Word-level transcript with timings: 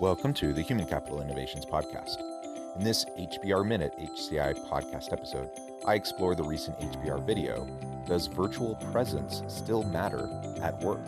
Welcome 0.00 0.34
to 0.34 0.52
the 0.52 0.60
Human 0.60 0.86
Capital 0.86 1.22
Innovations 1.22 1.64
Podcast. 1.64 2.16
In 2.76 2.82
this 2.82 3.04
HBR 3.16 3.64
Minute 3.64 3.94
HCI 4.00 4.66
podcast 4.68 5.12
episode, 5.12 5.48
I 5.86 5.94
explore 5.94 6.34
the 6.34 6.42
recent 6.42 6.78
HBR 6.80 7.24
video 7.24 7.64
Does 8.04 8.26
virtual 8.26 8.74
presence 8.92 9.42
still 9.46 9.84
matter 9.84 10.28
at 10.60 10.78
work? 10.80 10.98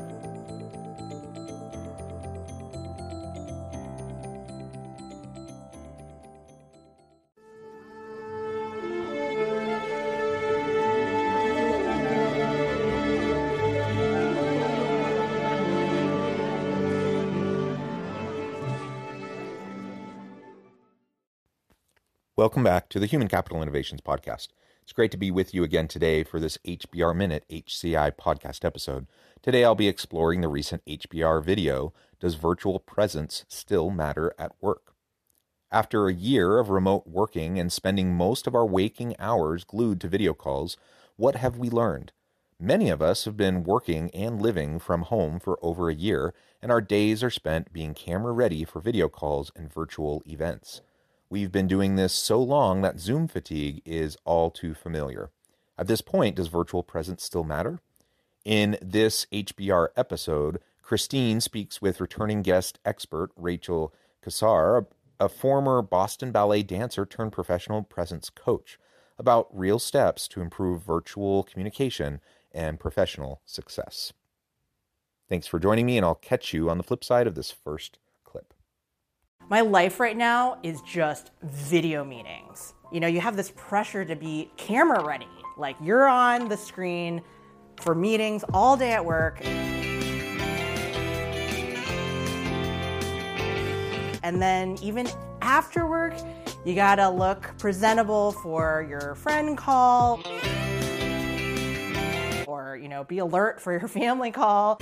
Welcome 22.46 22.62
back 22.62 22.88
to 22.90 23.00
the 23.00 23.06
Human 23.06 23.26
Capital 23.26 23.60
Innovations 23.60 24.00
Podcast. 24.00 24.50
It's 24.80 24.92
great 24.92 25.10
to 25.10 25.16
be 25.16 25.32
with 25.32 25.52
you 25.52 25.64
again 25.64 25.88
today 25.88 26.22
for 26.22 26.38
this 26.38 26.58
HBR 26.64 27.12
Minute 27.12 27.44
HCI 27.50 28.12
podcast 28.12 28.64
episode. 28.64 29.08
Today 29.42 29.64
I'll 29.64 29.74
be 29.74 29.88
exploring 29.88 30.42
the 30.42 30.48
recent 30.48 30.84
HBR 30.84 31.44
video 31.44 31.92
Does 32.20 32.36
Virtual 32.36 32.78
Presence 32.78 33.44
Still 33.48 33.90
Matter 33.90 34.32
at 34.38 34.52
Work? 34.60 34.94
After 35.72 36.06
a 36.06 36.14
year 36.14 36.60
of 36.60 36.70
remote 36.70 37.08
working 37.08 37.58
and 37.58 37.72
spending 37.72 38.14
most 38.14 38.46
of 38.46 38.54
our 38.54 38.64
waking 38.64 39.16
hours 39.18 39.64
glued 39.64 40.00
to 40.02 40.08
video 40.08 40.32
calls, 40.32 40.76
what 41.16 41.34
have 41.34 41.58
we 41.58 41.68
learned? 41.68 42.12
Many 42.60 42.90
of 42.90 43.02
us 43.02 43.24
have 43.24 43.36
been 43.36 43.64
working 43.64 44.08
and 44.12 44.40
living 44.40 44.78
from 44.78 45.02
home 45.02 45.40
for 45.40 45.58
over 45.62 45.90
a 45.90 45.94
year, 45.96 46.32
and 46.62 46.70
our 46.70 46.80
days 46.80 47.24
are 47.24 47.28
spent 47.28 47.72
being 47.72 47.92
camera 47.92 48.30
ready 48.30 48.64
for 48.64 48.78
video 48.78 49.08
calls 49.08 49.50
and 49.56 49.68
virtual 49.68 50.22
events. 50.28 50.80
We've 51.28 51.50
been 51.50 51.66
doing 51.66 51.96
this 51.96 52.12
so 52.12 52.40
long 52.40 52.82
that 52.82 53.00
Zoom 53.00 53.26
fatigue 53.26 53.82
is 53.84 54.16
all 54.24 54.48
too 54.48 54.74
familiar. 54.74 55.30
At 55.76 55.88
this 55.88 56.00
point, 56.00 56.36
does 56.36 56.46
virtual 56.46 56.84
presence 56.84 57.24
still 57.24 57.42
matter? 57.42 57.80
In 58.44 58.78
this 58.80 59.26
HBR 59.32 59.88
episode, 59.96 60.60
Christine 60.82 61.40
speaks 61.40 61.82
with 61.82 62.00
returning 62.00 62.42
guest 62.42 62.78
expert 62.84 63.32
Rachel 63.34 63.92
Cossar, 64.24 64.86
a 65.18 65.28
former 65.28 65.82
Boston 65.82 66.30
Ballet 66.30 66.62
dancer 66.62 67.04
turned 67.04 67.32
professional 67.32 67.82
presence 67.82 68.30
coach, 68.30 68.78
about 69.18 69.48
real 69.50 69.80
steps 69.80 70.28
to 70.28 70.40
improve 70.40 70.84
virtual 70.84 71.42
communication 71.42 72.20
and 72.52 72.78
professional 72.78 73.40
success. 73.44 74.12
Thanks 75.28 75.48
for 75.48 75.58
joining 75.58 75.86
me, 75.86 75.96
and 75.96 76.06
I'll 76.06 76.14
catch 76.14 76.54
you 76.54 76.70
on 76.70 76.78
the 76.78 76.84
flip 76.84 77.02
side 77.02 77.26
of 77.26 77.34
this 77.34 77.50
first 77.50 77.98
my 79.48 79.60
life 79.60 80.00
right 80.00 80.16
now 80.16 80.58
is 80.62 80.80
just 80.82 81.30
video 81.42 82.04
meetings. 82.04 82.74
You 82.92 82.98
know, 83.00 83.06
you 83.06 83.20
have 83.20 83.36
this 83.36 83.52
pressure 83.54 84.04
to 84.04 84.16
be 84.16 84.50
camera 84.56 85.04
ready. 85.04 85.28
Like 85.56 85.76
you're 85.80 86.08
on 86.08 86.48
the 86.48 86.56
screen 86.56 87.22
for 87.80 87.94
meetings 87.94 88.44
all 88.52 88.76
day 88.76 88.92
at 88.92 89.04
work. 89.04 89.44
And 94.24 94.42
then 94.42 94.76
even 94.82 95.06
after 95.40 95.86
work, 95.86 96.14
you 96.64 96.74
gotta 96.74 97.08
look 97.08 97.56
presentable 97.58 98.32
for 98.32 98.84
your 98.90 99.14
friend 99.14 99.56
call 99.56 100.20
or, 102.48 102.76
you 102.76 102.88
know, 102.88 103.04
be 103.04 103.18
alert 103.18 103.60
for 103.60 103.70
your 103.70 103.86
family 103.88 104.32
call. 104.32 104.80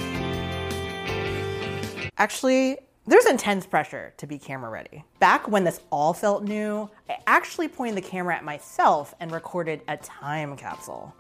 Actually, 2.17 2.79
there's 3.07 3.27
intense 3.27 3.67
pressure 3.67 4.15
to 4.17 4.27
be 4.27 4.39
camera 4.39 4.71
ready. 4.71 5.05
Back 5.19 5.47
when 5.47 5.65
this 5.65 5.81
all 5.91 6.15
felt 6.15 6.43
new, 6.43 6.89
I 7.09 7.19
actually 7.27 7.69
pointed 7.69 7.97
the 8.03 8.09
camera 8.09 8.35
at 8.35 8.45
myself 8.45 9.15
and 9.21 9.31
recorded 9.31 9.83
a 9.89 9.97
time 9.99 10.57
capsule. 10.57 11.15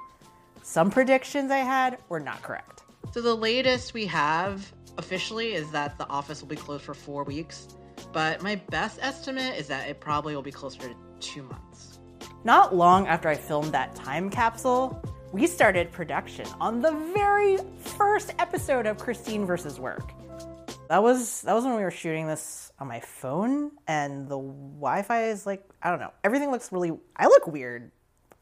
Some 0.62 0.91
predictions 0.91 1.50
I 1.50 1.59
had 1.59 1.99
were 2.09 2.21
not 2.21 2.43
correct. 2.43 2.84
So 3.12 3.21
the 3.21 3.34
latest 3.34 3.93
we 3.93 4.06
have 4.06 4.72
officially 4.97 5.53
is 5.53 5.71
that 5.72 5.99
the 5.99 6.09
office 6.09 6.41
will 6.41 6.49
be 6.49 6.56
closed 6.56 6.84
for 6.84 6.95
four 6.95 7.22
weeks, 7.22 7.69
but 8.15 8.43
my 8.43 8.56
best 8.71 8.99
estimate 9.03 9.59
is 9.59 9.69
that 9.69 9.87
it 9.87 10.01
probably 10.01 10.34
will 10.34 10.43
be 10.43 10.53
closer 10.53 10.81
to 10.81 10.95
two 11.21 11.43
months. 11.43 11.99
Not 12.45 12.75
long 12.75 13.06
after 13.06 13.28
I 13.28 13.34
filmed 13.34 13.72
that 13.72 13.95
time 13.95 14.31
capsule, 14.31 15.03
we 15.33 15.47
started 15.47 15.93
production 15.93 16.47
on 16.61 16.81
the 16.81 16.93
very 17.15 17.59
first 17.78 18.33
episode 18.39 18.87
of 18.87 18.97
Christine 18.97 19.45
versus 19.45 19.78
Work. 19.78 20.12
That 20.89 21.03
was 21.03 21.43
that 21.43 21.55
was 21.55 21.65
when 21.65 21.77
we 21.77 21.83
were 21.83 21.91
shooting 21.91 22.27
this 22.27 22.72
on 22.78 22.89
my 22.89 23.00
phone, 23.00 23.72
and 23.87 24.28
the 24.28 24.39
Wi-Fi 24.39 25.25
is 25.28 25.47
like 25.47 25.65
I 25.83 25.91
don't 25.91 26.00
know. 26.00 26.12
Everything 26.22 26.50
looks 26.50 26.71
really. 26.72 26.93
I 27.17 27.27
look 27.27 27.47
weird. 27.47 27.91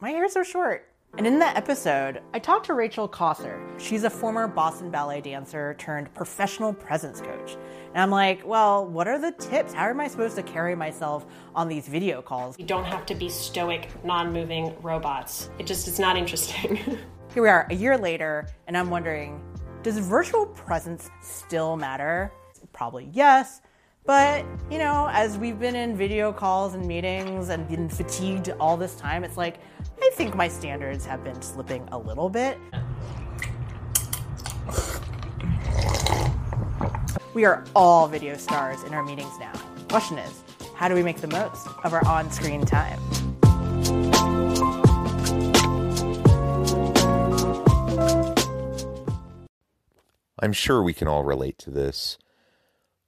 My 0.01 0.11
hair 0.11 0.25
is 0.25 0.33
so 0.33 0.43
short. 0.43 0.89
And 1.19 1.27
in 1.27 1.39
that 1.41 1.59
episode, 1.59 2.23
I 2.33 2.39
talked 2.39 2.65
to 2.67 2.75
Rachel 2.75 3.07
Cossar. 3.07 3.79
She's 3.79 4.05
a 4.05 4.11
former 4.11 4.49
Boston 4.49 4.91
Ballet 4.91 5.21
dancer 5.21 5.75
turned 5.75 6.13
professional 6.15 6.73
presence 6.73 7.21
coach. 7.21 7.59
And 7.93 7.99
I'm 7.99 8.11
like, 8.11 8.47
well, 8.47 8.87
what 8.87 9.07
are 9.07 9.19
the 9.19 9.33
tips? 9.33 9.75
How 9.75 9.91
am 9.91 10.01
I 10.01 10.09
supposed 10.09 10.37
to 10.37 10.43
carry 10.43 10.75
myself 10.75 11.27
on 11.55 11.69
these 11.69 11.87
video 11.87 12.23
calls? 12.23 12.59
You 12.59 12.65
don't 12.65 12.87
have 12.87 13.05
to 13.07 13.15
be 13.15 13.29
stoic, 13.29 13.91
non 14.05 14.33
moving 14.33 14.75
robots. 14.81 15.51
It 15.59 15.67
just 15.67 15.87
is 15.87 15.99
not 15.99 16.17
interesting. 16.17 16.77
Here 17.35 17.43
we 17.43 17.49
are 17.51 17.67
a 17.69 17.75
year 17.75 17.99
later, 17.99 18.49
and 18.67 18.77
I'm 18.77 18.89
wondering 18.89 19.43
does 19.83 19.99
virtual 19.99 20.47
presence 20.47 21.11
still 21.21 21.77
matter? 21.77 22.33
Probably 22.73 23.09
yes. 23.13 23.61
But, 24.05 24.45
you 24.71 24.79
know, 24.79 25.09
as 25.13 25.39
we've 25.39 25.59
been 25.61 25.77
in 25.77 25.97
video 25.97 26.33
calls 26.33 26.75
and 26.75 26.87
meetings 26.87 27.51
and 27.51 27.69
been 27.69 27.89
fatigued 27.89 28.51
all 28.59 28.77
this 28.77 28.97
time, 28.97 29.23
it's 29.23 29.37
like, 29.37 29.59
I 30.01 30.11
think 30.15 30.35
my 30.35 30.49
standards 30.49 31.05
have 31.07 31.23
been 31.23 31.41
slipping 31.41 31.87
a 31.93 31.99
little 31.99 32.29
bit. 32.29 32.59
We 37.35 37.45
are 37.45 37.65
all 37.75 38.09
video 38.09 38.37
stars 38.37 38.83
in 38.83 38.93
our 38.93 39.05
meetings 39.05 39.39
now. 39.39 39.53
Question 39.89 40.19
is, 40.19 40.43
how 40.75 40.89
do 40.89 40.95
we 40.95 41.03
make 41.03 41.21
the 41.21 41.29
most 41.29 41.69
of 41.85 41.93
our 41.93 42.07
on 42.07 42.31
screen 42.31 42.67
time? 42.67 42.99
I'm 50.43 50.53
sure 50.53 50.83
we 50.83 50.93
can 50.93 51.07
all 51.07 51.23
relate 51.23 51.57
to 51.59 51.71
this. 51.71 52.19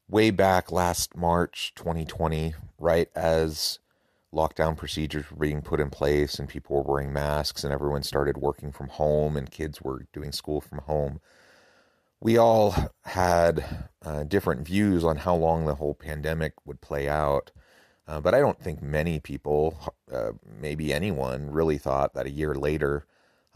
Way 0.09 0.31
back 0.31 0.71
last 0.71 1.17
March 1.17 1.73
2020, 1.75 2.55
right 2.79 3.09
as 3.17 3.81
lockdown 4.33 4.77
procedures 4.77 5.29
were 5.29 5.39
being 5.39 5.61
put 5.61 5.81
in 5.81 5.91
place 5.91 6.39
and 6.39 6.49
people 6.49 6.77
were 6.77 6.83
wearing 6.83 7.13
masks 7.13 7.65
and 7.65 7.73
everyone 7.73 8.05
started 8.05 8.37
working 8.37 8.71
from 8.71 8.87
home 8.89 9.37
and 9.37 9.51
kids 9.51 9.83
were 9.83 10.07
doing 10.13 10.31
school 10.31 10.61
from 10.61 10.79
home, 10.79 11.21
we 12.21 12.39
all 12.39 12.73
had 13.03 13.65
uh, 14.05 14.23
different 14.23 14.65
views 14.65 15.03
on 15.03 15.17
how 15.17 15.35
long 15.35 15.67
the 15.67 15.75
whole 15.75 15.95
pandemic 15.95 16.53
would 16.65 16.81
play 16.81 17.09
out. 17.09 17.51
Uh, 18.07 18.21
but 18.21 18.33
I 18.33 18.39
don't 18.39 18.61
think 18.61 18.81
many 18.81 19.19
people, 19.19 19.93
uh, 20.13 20.33
maybe 20.61 20.93
anyone, 20.93 21.51
really 21.51 21.79
thought 21.79 22.15
that 22.15 22.27
a 22.27 22.31
year 22.31 22.55
later 22.55 23.07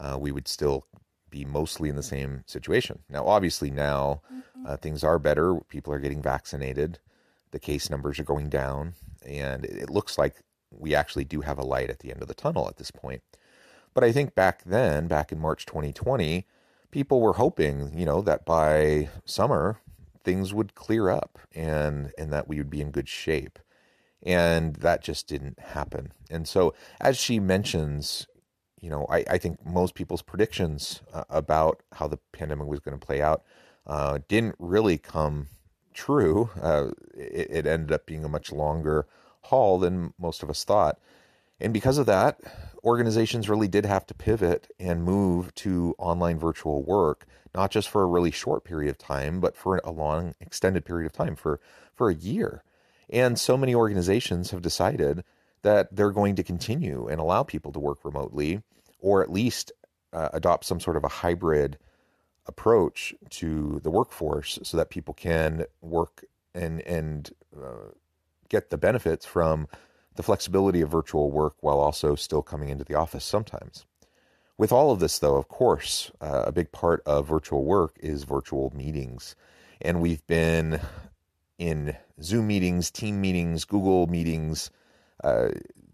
uh, 0.01 0.17
we 0.19 0.33
would 0.33 0.49
still 0.49 0.85
be 1.29 1.45
mostly 1.45 1.89
in 1.89 1.95
the 1.95 2.03
same 2.03 2.43
situation. 2.45 2.99
Now, 3.09 3.25
obviously, 3.25 3.69
now 3.71 4.21
mm-hmm. 4.31 4.65
uh, 4.65 4.77
things 4.77 5.03
are 5.03 5.19
better. 5.19 5.59
People 5.69 5.93
are 5.93 5.99
getting 5.99 6.21
vaccinated. 6.21 6.99
The 7.51 7.59
case 7.59 7.89
numbers 7.89 8.19
are 8.19 8.23
going 8.23 8.49
down, 8.49 8.93
and 9.25 9.65
it 9.65 9.89
looks 9.89 10.17
like 10.17 10.35
we 10.71 10.93
actually 10.93 11.25
do 11.25 11.41
have 11.41 11.57
a 11.57 11.63
light 11.63 11.89
at 11.89 11.99
the 11.99 12.11
end 12.11 12.21
of 12.21 12.27
the 12.27 12.33
tunnel 12.33 12.67
at 12.67 12.77
this 12.77 12.91
point. 12.91 13.21
But 13.93 14.03
I 14.03 14.11
think 14.11 14.35
back 14.35 14.63
then, 14.63 15.07
back 15.07 15.31
in 15.31 15.39
March 15.39 15.65
2020, 15.65 16.45
people 16.91 17.21
were 17.21 17.33
hoping, 17.33 17.91
you 17.97 18.05
know, 18.05 18.21
that 18.21 18.45
by 18.45 19.09
summer 19.25 19.79
things 20.23 20.53
would 20.53 20.75
clear 20.75 21.09
up 21.09 21.39
and 21.55 22.11
and 22.17 22.31
that 22.31 22.47
we 22.47 22.57
would 22.57 22.69
be 22.69 22.81
in 22.81 22.91
good 22.91 23.09
shape. 23.09 23.57
And 24.21 24.75
that 24.77 25.01
just 25.01 25.27
didn't 25.27 25.59
happen. 25.59 26.11
And 26.29 26.47
so, 26.47 26.73
as 26.99 27.17
she 27.17 27.39
mentions, 27.39 28.27
you 28.81 28.89
know, 28.89 29.05
I, 29.09 29.23
I 29.29 29.37
think 29.37 29.65
most 29.65 29.95
people's 29.95 30.21
predictions 30.21 31.01
uh, 31.13 31.23
about 31.29 31.81
how 31.93 32.07
the 32.07 32.17
pandemic 32.31 32.67
was 32.67 32.79
going 32.79 32.97
to 32.97 33.05
play 33.05 33.21
out 33.21 33.43
uh, 33.87 34.19
didn't 34.27 34.55
really 34.59 34.97
come 34.97 35.47
true. 35.93 36.49
Uh, 36.61 36.89
it, 37.13 37.47
it 37.49 37.67
ended 37.67 37.91
up 37.91 38.05
being 38.05 38.23
a 38.23 38.29
much 38.29 38.51
longer 38.51 39.05
haul 39.41 39.79
than 39.79 40.13
most 40.19 40.43
of 40.43 40.49
us 40.49 40.63
thought. 40.63 40.99
And 41.59 41.73
because 41.73 41.97
of 41.97 42.05
that, 42.05 42.39
organizations 42.83 43.49
really 43.49 43.67
did 43.67 43.85
have 43.85 44.05
to 44.07 44.13
pivot 44.13 44.71
and 44.79 45.03
move 45.03 45.53
to 45.55 45.95
online 45.97 46.39
virtual 46.39 46.83
work, 46.83 47.25
not 47.53 47.71
just 47.71 47.89
for 47.89 48.03
a 48.03 48.07
really 48.07 48.31
short 48.31 48.63
period 48.63 48.89
of 48.89 48.97
time, 48.97 49.39
but 49.39 49.57
for 49.57 49.77
a 49.83 49.91
long, 49.91 50.35
extended 50.39 50.85
period 50.85 51.05
of 51.05 51.13
time, 51.13 51.35
for, 51.35 51.59
for 51.93 52.09
a 52.09 52.15
year. 52.15 52.63
And 53.09 53.39
so 53.39 53.57
many 53.57 53.75
organizations 53.75 54.51
have 54.51 54.61
decided 54.61 55.23
that 55.61 55.95
they're 55.95 56.11
going 56.11 56.35
to 56.35 56.43
continue 56.43 57.07
and 57.07 57.19
allow 57.19 57.43
people 57.43 57.71
to 57.71 57.79
work 57.79 58.03
remotely 58.03 58.61
or 58.99 59.21
at 59.21 59.31
least 59.31 59.71
uh, 60.13 60.29
adopt 60.33 60.65
some 60.65 60.79
sort 60.79 60.97
of 60.97 61.03
a 61.03 61.09
hybrid 61.09 61.77
approach 62.45 63.13
to 63.29 63.79
the 63.83 63.91
workforce 63.91 64.57
so 64.63 64.75
that 64.75 64.89
people 64.89 65.13
can 65.13 65.65
work 65.81 66.25
and 66.55 66.81
and 66.81 67.31
uh, 67.55 67.91
get 68.49 68.69
the 68.69 68.77
benefits 68.77 69.25
from 69.25 69.67
the 70.15 70.23
flexibility 70.23 70.81
of 70.81 70.89
virtual 70.89 71.31
work 71.31 71.55
while 71.61 71.79
also 71.79 72.15
still 72.15 72.41
coming 72.41 72.69
into 72.69 72.83
the 72.83 72.95
office 72.95 73.23
sometimes. 73.23 73.85
With 74.57 74.73
all 74.73 74.91
of 74.91 74.99
this, 74.99 75.19
though, 75.19 75.37
of 75.37 75.47
course, 75.47 76.11
uh, 76.19 76.43
a 76.47 76.51
big 76.51 76.71
part 76.73 77.01
of 77.05 77.27
virtual 77.27 77.63
work 77.63 77.95
is 78.01 78.25
virtual 78.25 78.73
meetings. 78.75 79.35
And 79.79 80.01
we've 80.01 80.25
been 80.27 80.81
in 81.57 81.95
Zoom 82.21 82.47
meetings, 82.47 82.91
team 82.91 83.21
meetings, 83.21 83.63
Google 83.63 84.07
meetings. 84.07 84.71
Uh, 85.23 85.49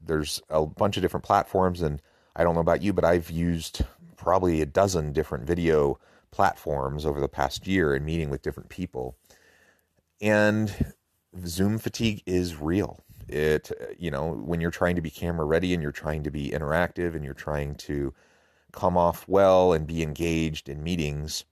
there's 0.05 0.41
a 0.49 0.65
bunch 0.65 0.97
of 0.97 1.01
different 1.01 1.25
platforms. 1.25 1.81
And 1.81 2.01
I 2.35 2.43
don't 2.43 2.55
know 2.55 2.61
about 2.61 2.83
you, 2.83 2.93
but 2.93 3.05
I've 3.05 3.29
used 3.29 3.81
probably 4.17 4.61
a 4.61 4.65
dozen 4.65 5.13
different 5.13 5.45
video 5.45 5.99
platforms 6.31 7.05
over 7.05 7.21
the 7.21 7.29
past 7.29 7.65
year 7.67 7.95
in 7.95 8.05
meeting 8.05 8.29
with 8.29 8.41
different 8.41 8.69
people. 8.69 9.17
And 10.21 10.93
Zoom 11.45 11.77
fatigue 11.77 12.23
is 12.25 12.55
real. 12.55 13.03
It, 13.27 13.71
you 13.97 14.11
know, 14.11 14.33
when 14.33 14.61
you're 14.61 14.71
trying 14.71 14.95
to 14.95 15.01
be 15.01 15.09
camera 15.09 15.45
ready 15.45 15.73
and 15.73 15.81
you're 15.81 15.91
trying 15.91 16.23
to 16.23 16.31
be 16.31 16.51
interactive 16.51 17.15
and 17.15 17.25
you're 17.25 17.33
trying 17.33 17.75
to 17.75 18.13
come 18.71 18.97
off 18.97 19.27
well 19.27 19.73
and 19.73 19.87
be 19.87 20.03
engaged 20.03 20.69
in 20.69 20.83
meetings, 20.83 21.45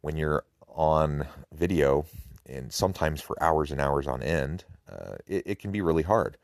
when 0.00 0.16
you're 0.16 0.44
on 0.68 1.26
video 1.52 2.06
and 2.46 2.72
sometimes 2.72 3.20
for 3.20 3.40
hours 3.42 3.70
and 3.70 3.80
hours 3.80 4.06
on 4.06 4.22
end, 4.22 4.64
uh, 4.90 5.16
it, 5.26 5.42
it 5.46 5.58
can 5.58 5.70
be 5.70 5.82
really 5.82 6.02
hard. 6.02 6.36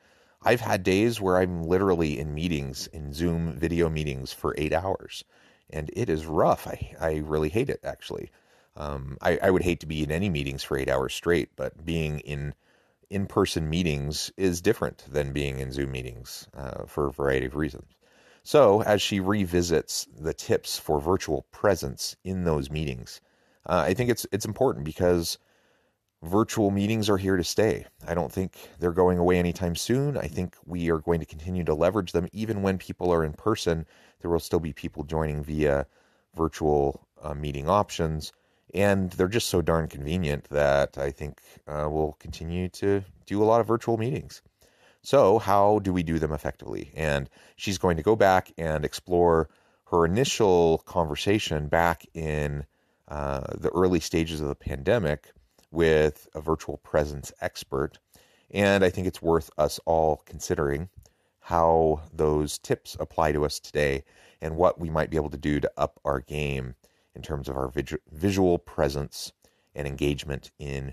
I've 0.47 0.61
had 0.61 0.85
days 0.85 1.21
where 1.21 1.39
I'm 1.39 1.65
literally 1.65 2.21
in 2.21 2.33
meetings, 2.33 2.87
in 2.87 3.13
Zoom 3.13 3.55
video 3.55 3.91
meetings 3.91 4.33
for 4.33 4.55
eight 4.57 4.73
hours, 4.73 5.25
and 5.71 5.91
it 5.93 6.09
is 6.09 6.25
rough. 6.25 6.69
I, 6.69 6.95
I 7.01 7.17
really 7.17 7.49
hate 7.49 7.69
it, 7.69 7.81
actually. 7.83 8.31
Um, 8.77 9.19
I, 9.21 9.39
I 9.43 9.51
would 9.51 9.63
hate 9.63 9.81
to 9.81 9.87
be 9.87 10.05
in 10.05 10.13
any 10.13 10.29
meetings 10.31 10.63
for 10.63 10.79
eight 10.79 10.89
hours 10.89 11.15
straight, 11.15 11.51
but 11.57 11.85
being 11.85 12.21
in 12.21 12.55
in 13.11 13.27
person 13.27 13.69
meetings 13.69 14.31
is 14.37 14.61
different 14.61 15.05
than 15.09 15.33
being 15.33 15.59
in 15.59 15.73
Zoom 15.73 15.91
meetings 15.91 16.49
uh, 16.57 16.85
for 16.87 17.09
a 17.09 17.13
variety 17.13 17.47
of 17.47 17.57
reasons. 17.57 17.97
So, 18.45 18.83
as 18.83 19.03
she 19.03 19.19
revisits 19.19 20.07
the 20.17 20.35
tips 20.35 20.79
for 20.79 21.01
virtual 21.01 21.43
presence 21.51 22.15
in 22.23 22.45
those 22.45 22.71
meetings, 22.71 23.21
uh, 23.69 23.83
I 23.87 23.95
think 23.95 24.11
it's 24.11 24.27
it's 24.31 24.47
important 24.47 24.85
because 24.85 25.39
virtual 26.23 26.71
meetings 26.71 27.09
are 27.09 27.17
here 27.17 27.37
to 27.37 27.45
stay. 27.45 27.87
I 28.07 28.15
don't 28.15 28.33
think 28.33 28.53
they're 28.79 28.93
going 28.93 29.19
away 29.19 29.39
anytime 29.39 29.77
soon. 29.77 30.17
I 30.17 30.29
think 30.29 30.57
we 30.65 30.91
are 30.91 30.99
going 30.99 31.21
to 31.21 31.27
continue 31.27 31.65
to 31.65 31.75
leverage 31.75 32.13
them 32.13 32.29
even 32.33 32.63
when 32.63 32.79
people 32.79 33.13
are 33.13 33.25
in 33.25 33.33
person. 33.33 33.87
There 34.21 34.31
will 34.31 34.41
still 34.41 34.61
be 34.61 34.73
people 34.73 35.05
joining 35.05 35.45
via 35.45 35.87
virtual 36.35 37.07
uh, 37.23 37.35
meeting 37.35 37.69
options 37.69 38.33
and 38.75 39.11
they're 39.13 39.29
just 39.29 39.49
so 39.49 39.63
darn 39.63 39.89
convenient 39.89 40.45
that 40.51 40.99
I 40.99 41.11
think 41.11 41.41
uh, 41.67 41.89
we'll 41.91 42.17
continue 42.19 42.69
to 42.71 43.03
do 43.25 43.43
a 43.43 43.45
lot 43.47 43.61
of 43.61 43.67
virtual 43.67 43.97
meetings. 43.97 44.43
So, 45.03 45.39
how 45.39 45.79
do 45.81 45.93
we 45.93 46.03
do 46.03 46.19
them 46.19 46.33
effectively? 46.33 46.91
And 46.95 47.31
she's 47.57 47.79
going 47.79 47.97
to 47.97 48.03
go 48.03 48.17
back 48.17 48.53
and 48.59 48.85
explore 48.85 49.49
her 49.87 50.05
initial 50.05 50.79
conversation 50.79 51.69
back 51.69 52.05
in 52.13 52.67
uh, 53.09 53.43
the 53.55 53.71
early 53.71 54.01
stages 54.01 54.41
of 54.41 54.49
the 54.49 54.55
pandemic 54.57 55.33
with 55.77 56.27
a 56.35 56.41
virtual 56.41 56.79
presence 56.79 57.33
expert. 57.43 57.99
And 58.51 58.83
I 58.83 58.89
think 58.89 59.07
it's 59.07 59.21
worth 59.21 59.51
us 59.59 59.79
all 59.85 60.23
considering 60.25 60.89
how 61.41 62.01
those 62.15 62.59
tips 62.59 62.97
apply 62.99 63.33
to 63.33 63.45
us 63.45 63.61
today 63.61 64.03
and 64.41 64.57
what 64.57 64.81
we 64.81 64.89
might 64.89 65.11
be 65.11 65.17
able 65.17 65.29
to 65.31 65.37
do 65.37 65.61
to 65.61 65.71
up 65.77 66.01
our 66.05 66.21
game 66.21 66.75
in 67.15 67.21
terms 67.21 67.47
of 67.49 67.59
our 67.59 67.71
visual 68.11 68.59
presence 68.59 69.33
and 69.75 69.87
engagement 69.87 70.51
in 70.59 70.93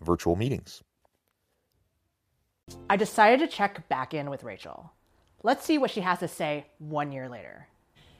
virtual 0.00 0.36
meetings. 0.36 0.82
I 2.88 2.96
decided 2.96 3.40
to 3.40 3.54
check 3.54 3.86
back 3.90 4.14
in 4.14 4.30
with 4.30 4.42
Rachel. 4.42 4.90
Let's 5.42 5.66
see 5.66 5.76
what 5.76 5.90
she 5.90 6.00
has 6.00 6.20
to 6.20 6.28
say 6.28 6.66
one 6.78 7.12
year 7.12 7.28
later. 7.28 7.68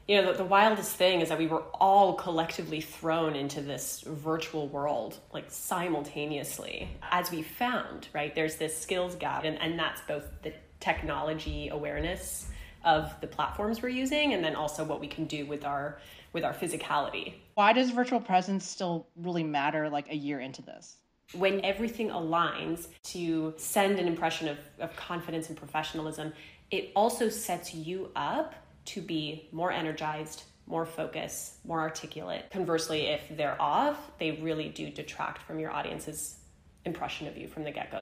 You 0.07 0.21
know, 0.21 0.31
the, 0.31 0.39
the, 0.39 0.45
wildest 0.45 0.95
thing 0.95 1.21
is 1.21 1.29
that 1.29 1.39
we 1.39 1.47
were 1.47 1.63
all 1.73 2.13
collectively 2.13 2.79
thrown 2.79 3.35
into 3.35 3.61
this 3.61 4.01
virtual 4.01 4.67
world, 4.67 5.17
like 5.33 5.45
simultaneously, 5.49 6.89
as 7.09 7.31
we 7.31 7.41
found, 7.41 8.07
right? 8.13 8.33
There's 8.35 8.57
this 8.57 8.79
skills 8.79 9.15
gap, 9.15 9.45
and, 9.45 9.59
and 9.59 9.79
that's 9.79 10.01
both 10.01 10.23
the 10.43 10.53
technology 10.79 11.69
awareness 11.69 12.47
of 12.83 13.19
the 13.19 13.27
platforms 13.27 13.81
we're 13.81 13.89
using 13.89 14.33
and 14.33 14.43
then 14.43 14.55
also 14.55 14.83
what 14.83 15.01
we 15.01 15.07
can 15.07 15.25
do 15.25 15.45
with 15.45 15.65
our 15.65 15.97
with 16.33 16.43
our 16.43 16.53
physicality. 16.53 17.33
Why 17.55 17.73
does 17.73 17.91
virtual 17.91 18.19
presence 18.19 18.67
still 18.67 19.07
really 19.15 19.43
matter 19.43 19.89
like 19.89 20.11
a 20.11 20.15
year 20.15 20.39
into 20.39 20.61
this? 20.61 20.97
When 21.33 21.63
everything 21.63 22.09
aligns 22.09 22.87
to 23.05 23.53
send 23.57 23.99
an 23.99 24.07
impression 24.07 24.49
of, 24.49 24.57
of 24.79 24.95
confidence 24.95 25.47
and 25.47 25.57
professionalism, 25.57 26.33
it 26.71 26.91
also 26.93 27.29
sets 27.29 27.73
you 27.73 28.11
up 28.15 28.53
to 28.85 29.01
be 29.01 29.49
more 29.51 29.71
energized, 29.71 30.43
more 30.67 30.85
focused, 30.85 31.65
more 31.65 31.79
articulate. 31.79 32.45
Conversely, 32.51 33.07
if 33.07 33.21
they're 33.31 33.59
off, 33.61 34.11
they 34.19 34.31
really 34.31 34.69
do 34.69 34.89
detract 34.89 35.41
from 35.43 35.59
your 35.59 35.71
audience's 35.71 36.37
impression 36.85 37.27
of 37.27 37.37
you 37.37 37.47
from 37.47 37.63
the 37.63 37.71
get 37.71 37.91
go. 37.91 37.99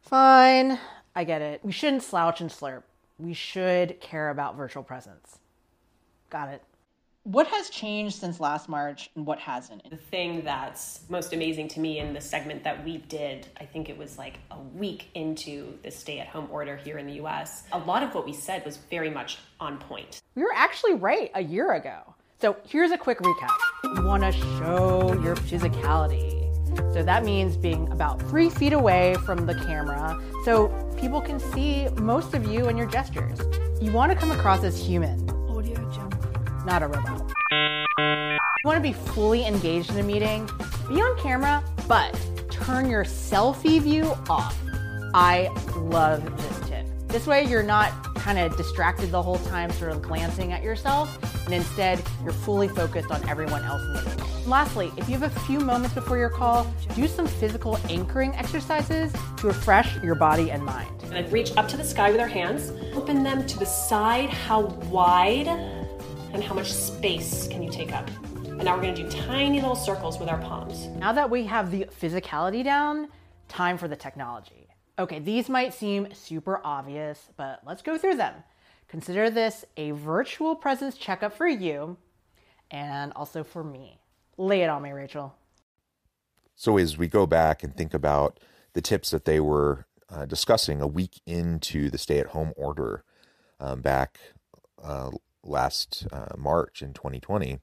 Fine, 0.00 0.78
I 1.14 1.24
get 1.24 1.42
it. 1.42 1.60
We 1.64 1.72
shouldn't 1.72 2.02
slouch 2.02 2.40
and 2.40 2.50
slurp. 2.50 2.82
We 3.18 3.34
should 3.34 4.00
care 4.00 4.30
about 4.30 4.56
virtual 4.56 4.82
presence. 4.82 5.38
Got 6.30 6.48
it. 6.48 6.62
What 7.24 7.46
has 7.46 7.70
changed 7.70 8.16
since 8.16 8.40
last 8.40 8.68
March 8.68 9.08
and 9.14 9.24
what 9.24 9.38
hasn't? 9.38 9.88
The 9.88 9.96
thing 9.96 10.42
that's 10.42 11.02
most 11.08 11.32
amazing 11.32 11.68
to 11.68 11.80
me 11.80 12.00
in 12.00 12.14
the 12.14 12.20
segment 12.20 12.64
that 12.64 12.84
we 12.84 12.96
did, 12.96 13.46
I 13.60 13.64
think 13.64 13.88
it 13.88 13.96
was 13.96 14.18
like 14.18 14.40
a 14.50 14.58
week 14.58 15.08
into 15.14 15.78
the 15.84 15.90
stay 15.92 16.18
at 16.18 16.26
home 16.26 16.48
order 16.50 16.76
here 16.76 16.98
in 16.98 17.06
the 17.06 17.12
US, 17.24 17.62
a 17.70 17.78
lot 17.78 18.02
of 18.02 18.12
what 18.12 18.26
we 18.26 18.32
said 18.32 18.64
was 18.64 18.78
very 18.90 19.08
much 19.08 19.38
on 19.60 19.78
point. 19.78 20.20
We 20.34 20.42
were 20.42 20.52
actually 20.52 20.94
right 20.94 21.30
a 21.36 21.42
year 21.44 21.74
ago. 21.74 22.12
So 22.40 22.56
here's 22.66 22.90
a 22.90 22.98
quick 22.98 23.20
recap. 23.20 23.56
You 23.84 24.04
want 24.04 24.24
to 24.24 24.32
show 24.32 25.16
your 25.22 25.36
physicality. 25.36 26.40
So 26.92 27.04
that 27.04 27.24
means 27.24 27.56
being 27.56 27.88
about 27.92 28.20
three 28.22 28.50
feet 28.50 28.72
away 28.72 29.14
from 29.24 29.46
the 29.46 29.54
camera 29.54 30.20
so 30.44 30.70
people 30.98 31.20
can 31.20 31.38
see 31.38 31.86
most 32.00 32.34
of 32.34 32.48
you 32.48 32.66
and 32.66 32.76
your 32.76 32.88
gestures. 32.88 33.38
You 33.80 33.92
want 33.92 34.10
to 34.10 34.18
come 34.18 34.32
across 34.32 34.64
as 34.64 34.76
human 34.76 35.24
not 36.64 36.82
a 36.82 36.86
robot. 36.86 37.32
You 37.50 38.68
want 38.68 38.76
to 38.76 38.82
be 38.82 38.92
fully 38.92 39.44
engaged 39.46 39.90
in 39.90 39.98
a 39.98 40.02
meeting? 40.02 40.48
Be 40.88 40.94
on 40.94 41.18
camera, 41.18 41.62
but 41.88 42.18
turn 42.50 42.88
your 42.88 43.04
selfie 43.04 43.80
view 43.80 44.14
off. 44.28 44.56
I 45.14 45.48
love 45.76 46.24
this 46.36 46.68
tip. 46.68 46.86
This 47.08 47.26
way, 47.26 47.44
you're 47.44 47.62
not 47.62 47.92
kind 48.14 48.38
of 48.38 48.56
distracted 48.56 49.10
the 49.10 49.20
whole 49.20 49.38
time, 49.38 49.70
sort 49.72 49.90
of 49.90 50.00
glancing 50.00 50.52
at 50.52 50.62
yourself, 50.62 51.18
and 51.44 51.52
instead, 51.52 52.00
you're 52.22 52.32
fully 52.32 52.68
focused 52.68 53.10
on 53.10 53.28
everyone 53.28 53.64
else 53.64 53.82
in 53.82 53.92
the 53.94 54.02
meeting. 54.02 54.48
lastly, 54.48 54.92
if 54.96 55.08
you 55.08 55.18
have 55.18 55.36
a 55.36 55.40
few 55.40 55.58
moments 55.58 55.94
before 55.94 56.16
your 56.16 56.30
call, 56.30 56.72
do 56.94 57.08
some 57.08 57.26
physical 57.26 57.78
anchoring 57.88 58.32
exercises 58.36 59.12
to 59.38 59.48
refresh 59.48 60.00
your 60.02 60.14
body 60.14 60.52
and 60.52 60.64
mind. 60.64 60.88
And 61.12 61.30
reach 61.32 61.56
up 61.56 61.68
to 61.68 61.76
the 61.76 61.84
sky 61.84 62.12
with 62.12 62.20
our 62.20 62.28
hands, 62.28 62.70
open 62.94 63.24
them 63.24 63.44
to 63.46 63.58
the 63.58 63.66
side. 63.66 64.30
How 64.30 64.60
wide 64.88 65.48
and 66.32 66.42
how 66.42 66.54
much 66.54 66.72
space 66.72 67.46
can 67.48 67.62
you 67.62 67.70
take 67.70 67.92
up. 67.92 68.08
And 68.46 68.64
now 68.64 68.76
we're 68.76 68.82
gonna 68.82 68.96
do 68.96 69.10
tiny 69.10 69.60
little 69.60 69.76
circles 69.76 70.18
with 70.18 70.28
our 70.28 70.38
palms. 70.38 70.86
Now 70.98 71.12
that 71.12 71.28
we 71.28 71.44
have 71.44 71.70
the 71.70 71.86
physicality 72.00 72.64
down, 72.64 73.08
time 73.48 73.78
for 73.78 73.88
the 73.88 73.96
technology. 73.96 74.68
Okay, 74.98 75.18
these 75.18 75.48
might 75.48 75.74
seem 75.74 76.12
super 76.12 76.60
obvious, 76.64 77.30
but 77.36 77.60
let's 77.66 77.82
go 77.82 77.98
through 77.98 78.16
them. 78.16 78.34
Consider 78.88 79.30
this 79.30 79.64
a 79.76 79.92
virtual 79.92 80.54
presence 80.54 80.96
checkup 80.96 81.34
for 81.34 81.48
you 81.48 81.96
and 82.70 83.12
also 83.14 83.42
for 83.42 83.64
me. 83.64 84.00
Lay 84.36 84.62
it 84.62 84.68
on 84.68 84.82
me, 84.82 84.92
Rachel. 84.92 85.34
So, 86.54 86.76
as 86.76 86.98
we 86.98 87.08
go 87.08 87.26
back 87.26 87.62
and 87.62 87.74
think 87.74 87.94
about 87.94 88.38
the 88.74 88.80
tips 88.80 89.10
that 89.10 89.24
they 89.24 89.40
were 89.40 89.86
uh, 90.10 90.26
discussing 90.26 90.80
a 90.80 90.86
week 90.86 91.20
into 91.26 91.90
the 91.90 91.98
stay 91.98 92.18
at 92.18 92.28
home 92.28 92.52
order 92.56 93.02
um, 93.60 93.80
back 93.80 94.18
uh, 94.82 95.10
last 95.44 96.06
uh, 96.12 96.36
March 96.36 96.82
in 96.82 96.92
2020, 96.92 97.60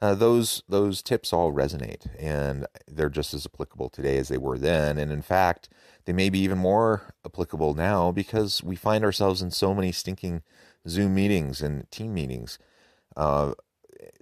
uh, 0.00 0.14
those 0.16 0.64
those 0.68 1.00
tips 1.00 1.32
all 1.32 1.52
resonate, 1.52 2.08
and 2.18 2.66
they're 2.88 3.08
just 3.08 3.32
as 3.32 3.46
applicable 3.46 3.88
today 3.88 4.18
as 4.18 4.28
they 4.28 4.38
were 4.38 4.58
then. 4.58 4.98
And 4.98 5.12
in 5.12 5.22
fact, 5.22 5.68
they 6.04 6.12
may 6.12 6.28
be 6.28 6.40
even 6.40 6.58
more 6.58 7.14
applicable 7.24 7.74
now 7.74 8.10
because 8.10 8.64
we 8.64 8.74
find 8.74 9.04
ourselves 9.04 9.40
in 9.42 9.52
so 9.52 9.72
many 9.72 9.92
stinking 9.92 10.42
Zoom 10.88 11.14
meetings 11.14 11.62
and 11.62 11.88
team 11.92 12.14
meetings. 12.14 12.58
Uh, 13.16 13.52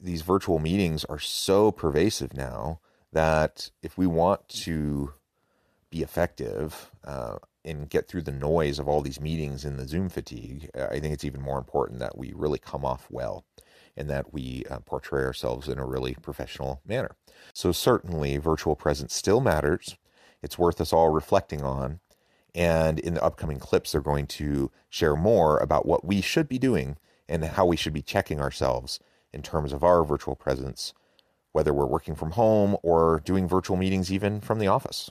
these 0.01 0.21
virtual 0.21 0.59
meetings 0.59 1.05
are 1.07 1.19
so 1.19 1.73
pervasive 1.73 2.35
now 2.35 2.81
that 3.13 3.71
if 3.83 3.97
we 3.97 4.07
want 4.07 4.47
to 4.49 5.15
be 5.91 6.03
effective 6.03 6.91
uh, 7.05 7.37
and 7.65 7.91
get 7.91 8.09
through 8.09 8.23
the 8.23 8.33
noise 8.33 8.79
of 8.79 8.89
all 8.89 9.01
these 9.01 9.21
meetings 9.21 9.65
and 9.65 9.79
the 9.79 9.87
Zoom 9.87 10.09
fatigue, 10.09 10.71
I 10.75 11.01
think 11.01 11.13
it's 11.13 11.25
even 11.25 11.43
more 11.43 11.59
important 11.59 11.99
that 12.01 12.17
we 12.17 12.33
really 12.35 12.59
come 12.59 12.85
off 12.85 13.07
well 13.11 13.45
and 13.97 14.09
that 14.09 14.33
we 14.33 14.65
uh, 14.71 14.79
portray 14.81 15.25
ourselves 15.25 15.69
in 15.69 15.79
a 15.79 15.87
really 15.87 16.15
professional 16.15 16.81
manner. 16.87 17.17
So, 17.53 17.73
certainly, 17.73 18.37
virtual 18.39 18.77
presence 18.77 19.15
still 19.15 19.41
matters. 19.41 19.97
It's 20.43 20.59
worth 20.59 20.81
us 20.81 20.93
all 20.93 21.11
reflecting 21.11 21.63
on. 21.63 22.01
And 22.55 22.99
in 22.99 23.15
the 23.15 23.23
upcoming 23.23 23.59
clips, 23.59 23.93
they're 23.93 24.01
going 24.01 24.27
to 24.29 24.71
share 24.89 25.17
more 25.17 25.59
about 25.59 25.87
what 25.87 26.05
we 26.05 26.21
should 26.21 26.49
be 26.49 26.59
doing 26.59 26.97
and 27.29 27.45
how 27.45 27.65
we 27.67 27.77
should 27.77 27.93
be 27.93 28.03
checking 28.03 28.41
ourselves 28.41 28.99
in 29.33 29.43
terms 29.43 29.73
of 29.73 29.85
our 29.85 30.03
virtual 30.03 30.35
presence, 30.35 30.93
whether 31.53 31.73
we're 31.73 31.87
working 31.87 32.17
from 32.17 32.33
home 32.33 32.77
or 32.83 33.23
doing 33.25 33.47
virtual 33.47 33.77
meetings 33.77 34.13
even 34.13 34.41
from 34.41 34.59
the 34.59 34.67
office. 34.67 35.11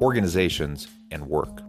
organizations, 0.00 0.88
and 1.10 1.28
work. 1.28 1.62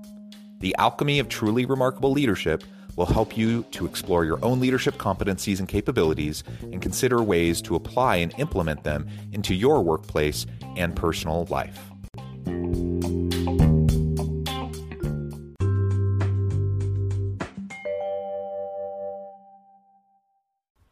The 0.59 0.75
Alchemy 0.77 1.19
of 1.19 1.29
Truly 1.29 1.65
Remarkable 1.65 2.11
Leadership 2.11 2.63
will 2.95 3.05
help 3.05 3.37
you 3.37 3.63
to 3.71 3.85
explore 3.85 4.25
your 4.25 4.43
own 4.43 4.59
leadership 4.59 4.95
competencies 4.95 5.59
and 5.59 5.67
capabilities 5.67 6.43
and 6.61 6.81
consider 6.81 7.21
ways 7.21 7.61
to 7.63 7.75
apply 7.75 8.17
and 8.17 8.33
implement 8.37 8.83
them 8.83 9.07
into 9.33 9.53
your 9.53 9.83
workplace 9.83 10.45
and 10.77 10.95
personal 10.95 11.45
life. 11.49 11.79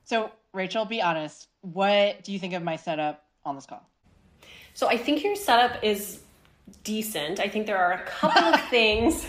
So, 0.04 0.30
Rachel, 0.54 0.86
be 0.86 1.02
honest. 1.02 1.48
What 1.62 2.24
do 2.24 2.34
you 2.34 2.40
think 2.40 2.54
of 2.54 2.62
my 2.62 2.76
setup 2.76 3.24
on 3.46 3.56
this 3.56 3.66
call? 3.66 3.84
So, 4.74 4.88
I 4.88 4.98
think 4.98 5.24
your 5.24 5.36
setup 5.36 5.84
is 5.84 6.20
decent. 6.84 7.40
I 7.40 7.48
think 7.48 7.66
there 7.66 7.78
are 7.78 7.94
a 7.94 8.06
couple 8.06 8.42
of 8.42 8.62
things. 8.70 9.26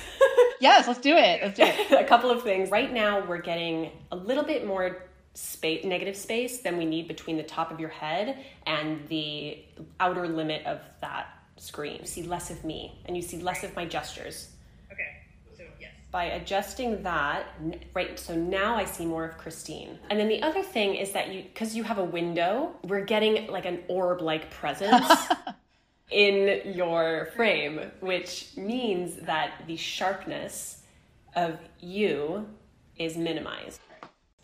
yes, 0.60 0.86
let's 0.86 1.00
do 1.00 1.16
it. 1.16 1.40
Let's 1.42 1.56
do 1.56 1.64
it. 1.64 1.92
a 2.00 2.04
couple 2.04 2.30
of 2.30 2.42
things. 2.42 2.70
Right 2.70 2.92
now, 2.92 3.24
we're 3.24 3.38
getting 3.42 3.90
a 4.10 4.16
little 4.16 4.44
bit 4.44 4.66
more 4.66 5.04
space, 5.34 5.84
negative 5.84 6.16
space 6.16 6.58
than 6.58 6.76
we 6.76 6.84
need 6.84 7.08
between 7.08 7.36
the 7.36 7.42
top 7.42 7.70
of 7.70 7.80
your 7.80 7.88
head 7.88 8.38
and 8.66 9.06
the 9.08 9.58
outer 10.00 10.28
limit 10.28 10.64
of 10.66 10.80
that 11.00 11.26
screen. 11.56 11.98
You 12.00 12.06
see 12.06 12.22
less 12.22 12.50
of 12.50 12.64
me 12.64 13.00
and 13.06 13.16
you 13.16 13.22
see 13.22 13.38
less 13.38 13.64
of 13.64 13.74
my 13.74 13.84
gestures. 13.84 14.50
Okay, 14.92 15.02
so 15.56 15.64
yes. 15.80 15.90
By 16.12 16.24
adjusting 16.24 17.02
that, 17.02 17.46
right, 17.94 18.18
so 18.18 18.36
now 18.36 18.76
I 18.76 18.84
see 18.84 19.04
more 19.04 19.24
of 19.24 19.36
Christine. 19.38 19.98
And 20.10 20.18
then 20.18 20.28
the 20.28 20.42
other 20.42 20.62
thing 20.62 20.94
is 20.94 21.12
that 21.12 21.32
you, 21.32 21.42
because 21.42 21.74
you 21.74 21.82
have 21.82 21.98
a 21.98 22.04
window, 22.04 22.72
we're 22.84 23.04
getting 23.04 23.48
like 23.48 23.66
an 23.66 23.80
orb 23.88 24.20
like 24.20 24.50
presence. 24.50 25.10
in 26.10 26.74
your 26.74 27.30
frame, 27.34 27.90
which 28.00 28.50
means 28.56 29.16
that 29.16 29.62
the 29.66 29.76
sharpness 29.76 30.82
of 31.34 31.58
you 31.80 32.46
is 32.96 33.16
minimized. 33.16 33.80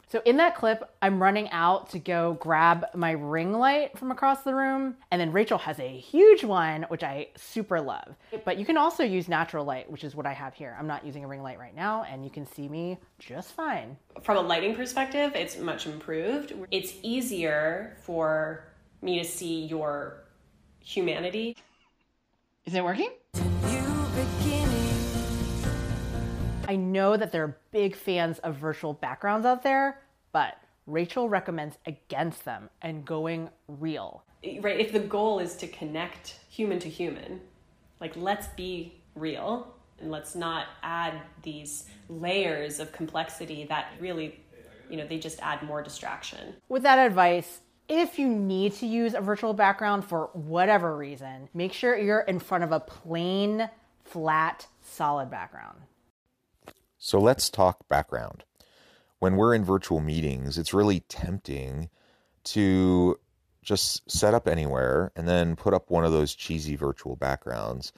So 0.09 0.21
in 0.25 0.38
that 0.38 0.57
clip, 0.57 0.93
I'm 1.00 1.23
running 1.23 1.49
out 1.50 1.90
to 1.90 2.00
go 2.00 2.37
grab 2.40 2.87
my 2.97 3.12
ring 3.12 3.52
light 3.52 3.97
from 3.97 4.11
across 4.11 4.43
the 4.43 4.52
room, 4.52 4.97
and 5.12 5.21
then 5.21 5.31
Rachel 5.31 5.59
has 5.59 5.79
a 5.79 5.87
huge 5.87 6.43
one, 6.43 6.83
which 6.88 7.05
I 7.05 7.29
super 7.37 7.81
love. 7.81 8.17
But 8.45 8.59
you 8.59 8.64
can 8.64 8.76
also 8.76 9.05
use 9.05 9.29
natural 9.29 9.64
light, 9.64 9.88
which 9.88 10.02
is 10.02 10.17
what 10.17 10.26
I 10.26 10.33
have 10.33 10.52
here. 10.52 10.76
I'm 10.76 10.88
not 10.88 11.07
using 11.07 11.23
a 11.23 11.29
ring 11.29 11.45
light 11.45 11.61
right 11.61 11.76
now, 11.76 12.02
and 12.02 12.25
you 12.25 12.31
can 12.31 12.45
see 12.45 12.69
me 12.69 12.99
just 13.21 13.52
fine. 13.52 13.97
From 14.23 14.37
a 14.37 14.40
lighting 14.40 14.75
perspective, 14.75 15.31
it's 15.37 15.59
much 15.59 15.87
improved. 15.87 16.55
It's 16.73 16.93
easier 17.05 17.97
for 18.02 18.64
me 19.02 19.21
to 19.21 19.25
see 19.25 19.67
your 19.67 20.25
humanity. 20.83 21.57
Is 22.65 22.75
it 22.75 22.85
working? 22.85 23.11
I 26.69 26.77
know 26.77 27.17
that 27.17 27.33
there 27.33 27.43
are 27.43 27.57
big 27.73 27.97
fans 27.97 28.39
of 28.41 28.55
virtual 28.55 28.93
backgrounds 28.93 29.45
out 29.45 29.63
there, 29.63 30.03
but 30.31 30.57
Rachel 30.87 31.29
recommends 31.29 31.79
against 31.87 32.45
them 32.45 32.71
and 32.83 33.05
going 33.05 33.49
real. 33.67 34.23
Right, 34.61 34.79
if 34.79 34.93
the 34.93 35.01
goal 35.01 35.41
is 35.41 35.57
to 35.57 35.67
connect 35.67 36.39
human 36.49 36.79
to 36.79 36.89
human, 36.89 37.41
like 38.01 38.17
let's 38.17 38.49
be 38.49 38.95
real 39.15 39.75
and 40.01 40.11
let's 40.11 40.35
not 40.35 40.67
add 40.83 41.21
these 41.43 41.87
layers 42.09 42.81
of 42.81 42.93
complexity 42.93 43.65
that 43.65 43.93
really, 43.99 44.41
you 44.89 44.97
know, 44.97 45.07
they 45.07 45.19
just 45.19 45.41
add 45.41 45.63
more 45.63 45.83
distraction. 45.83 46.55
With 46.69 46.83
that 46.85 46.99
advice, 46.99 47.61
if 47.90 48.20
you 48.20 48.28
need 48.28 48.73
to 48.75 48.87
use 48.87 49.14
a 49.14 49.20
virtual 49.20 49.52
background 49.52 50.04
for 50.04 50.30
whatever 50.32 50.97
reason, 50.97 51.49
make 51.52 51.73
sure 51.73 51.99
you're 51.99 52.20
in 52.20 52.38
front 52.38 52.62
of 52.62 52.70
a 52.70 52.78
plain, 52.78 53.68
flat, 54.04 54.68
solid 54.80 55.28
background. 55.28 55.76
So 56.99 57.18
let's 57.18 57.50
talk 57.50 57.88
background. 57.88 58.44
When 59.18 59.35
we're 59.37 59.54
in 59.54 59.64
virtual 59.64 60.00
meetings, 60.00 60.56
it's 60.56 60.73
really 60.73 61.00
tempting 61.00 61.90
to 62.44 63.18
just 63.62 64.09
set 64.11 64.35
up 64.35 64.47
anywhere 64.47 65.11
and 65.16 65.28
then 65.28 65.56
put 65.56 65.75
up 65.75 65.90
one 65.90 66.04
of 66.04 66.12
those 66.12 66.35
cheesy 66.35 66.76
virtual 66.76 67.16
backgrounds. 67.16 67.92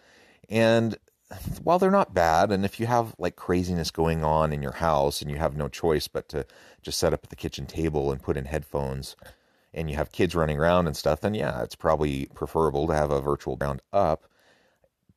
And 0.48 0.96
while 1.62 1.78
they're 1.78 1.90
not 1.90 2.14
bad, 2.14 2.50
and 2.50 2.64
if 2.64 2.80
you 2.80 2.86
have 2.86 3.14
like 3.18 3.36
craziness 3.36 3.90
going 3.90 4.24
on 4.24 4.54
in 4.54 4.62
your 4.62 4.72
house 4.72 5.20
and 5.20 5.30
you 5.30 5.36
have 5.36 5.54
no 5.54 5.68
choice 5.68 6.08
but 6.08 6.30
to 6.30 6.46
just 6.80 6.98
set 6.98 7.12
up 7.12 7.24
at 7.24 7.30
the 7.30 7.36
kitchen 7.36 7.66
table 7.66 8.10
and 8.10 8.22
put 8.22 8.38
in 8.38 8.46
headphones, 8.46 9.16
and 9.74 9.90
you 9.90 9.96
have 9.96 10.12
kids 10.12 10.34
running 10.34 10.58
around 10.58 10.86
and 10.86 10.96
stuff, 10.96 11.20
then 11.20 11.34
yeah, 11.34 11.62
it's 11.62 11.74
probably 11.74 12.26
preferable 12.34 12.86
to 12.86 12.94
have 12.94 13.10
a 13.10 13.20
virtual 13.20 13.56
ground 13.56 13.82
up. 13.92 14.24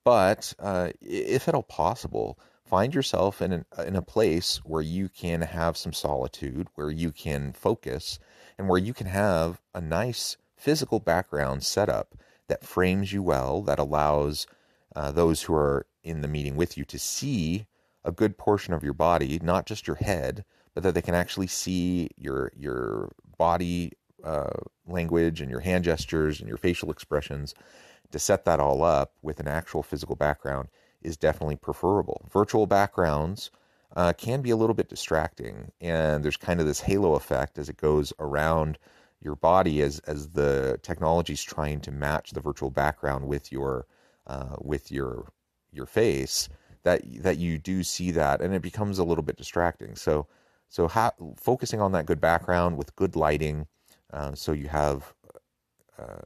But 0.03 0.53
uh, 0.59 0.91
if 1.01 1.47
at 1.47 1.55
all 1.55 1.63
possible, 1.63 2.39
find 2.63 2.93
yourself 2.93 3.41
in 3.41 3.51
an, 3.51 3.65
in 3.85 3.95
a 3.95 4.01
place 4.01 4.57
where 4.63 4.81
you 4.81 5.09
can 5.09 5.41
have 5.41 5.77
some 5.77 5.93
solitude, 5.93 6.67
where 6.75 6.91
you 6.91 7.11
can 7.11 7.53
focus, 7.53 8.19
and 8.57 8.69
where 8.69 8.79
you 8.79 8.93
can 8.93 9.07
have 9.07 9.59
a 9.73 9.81
nice 9.81 10.37
physical 10.55 10.99
background 10.99 11.63
set 11.63 11.89
up 11.89 12.15
that 12.47 12.63
frames 12.63 13.11
you 13.11 13.23
well, 13.23 13.61
that 13.63 13.79
allows 13.79 14.47
uh, 14.95 15.11
those 15.11 15.43
who 15.43 15.53
are 15.53 15.85
in 16.03 16.21
the 16.21 16.27
meeting 16.27 16.55
with 16.55 16.77
you 16.77 16.85
to 16.85 16.99
see 16.99 17.65
a 18.03 18.11
good 18.11 18.37
portion 18.37 18.73
of 18.73 18.83
your 18.83 18.93
body, 18.93 19.39
not 19.41 19.65
just 19.65 19.87
your 19.87 19.95
head, 19.95 20.45
but 20.73 20.83
that 20.83 20.93
they 20.93 21.01
can 21.01 21.15
actually 21.15 21.47
see 21.47 22.09
your 22.17 22.51
your 22.55 23.11
body 23.37 23.93
uh, 24.25 24.59
language 24.87 25.39
and 25.39 25.49
your 25.49 25.61
hand 25.61 25.83
gestures 25.83 26.39
and 26.39 26.49
your 26.49 26.57
facial 26.57 26.91
expressions 26.91 27.53
to 28.11 28.19
set 28.19 28.45
that 28.45 28.59
all 28.59 28.83
up 28.83 29.13
with 29.21 29.39
an 29.39 29.47
actual 29.47 29.83
physical 29.83 30.15
background 30.15 30.67
is 31.01 31.17
definitely 31.17 31.55
preferable. 31.55 32.27
Virtual 32.31 32.65
backgrounds 32.65 33.51
uh, 33.95 34.11
can 34.13 34.41
be 34.41 34.49
a 34.49 34.55
little 34.55 34.73
bit 34.73 34.89
distracting, 34.89 35.71
and 35.79 36.23
there's 36.23 36.37
kind 36.37 36.59
of 36.59 36.65
this 36.65 36.81
halo 36.81 37.13
effect 37.13 37.57
as 37.57 37.69
it 37.69 37.77
goes 37.77 38.11
around 38.19 38.77
your 39.21 39.35
body 39.35 39.81
as 39.81 39.99
as 39.99 40.29
the 40.29 40.79
technology 40.83 41.33
is 41.33 41.43
trying 41.43 41.79
to 41.81 41.91
match 41.91 42.31
the 42.31 42.39
virtual 42.39 42.69
background 42.69 43.27
with 43.27 43.51
your 43.51 43.85
uh, 44.27 44.55
with 44.61 44.91
your 44.91 45.31
your 45.71 45.85
face 45.85 46.47
that 46.83 47.01
that 47.21 47.37
you 47.37 47.57
do 47.57 47.83
see 47.83 48.11
that 48.11 48.41
and 48.41 48.53
it 48.53 48.61
becomes 48.61 48.99
a 48.99 49.03
little 49.03 49.23
bit 49.23 49.37
distracting 49.37 49.95
so 49.95 50.27
so 50.69 50.87
ha- 50.87 51.11
focusing 51.37 51.81
on 51.81 51.91
that 51.91 52.05
good 52.05 52.21
background 52.21 52.77
with 52.77 52.95
good 52.95 53.15
lighting 53.15 53.65
uh, 54.13 54.33
so 54.33 54.51
you 54.51 54.67
have 54.67 55.13
uh, 55.97 56.21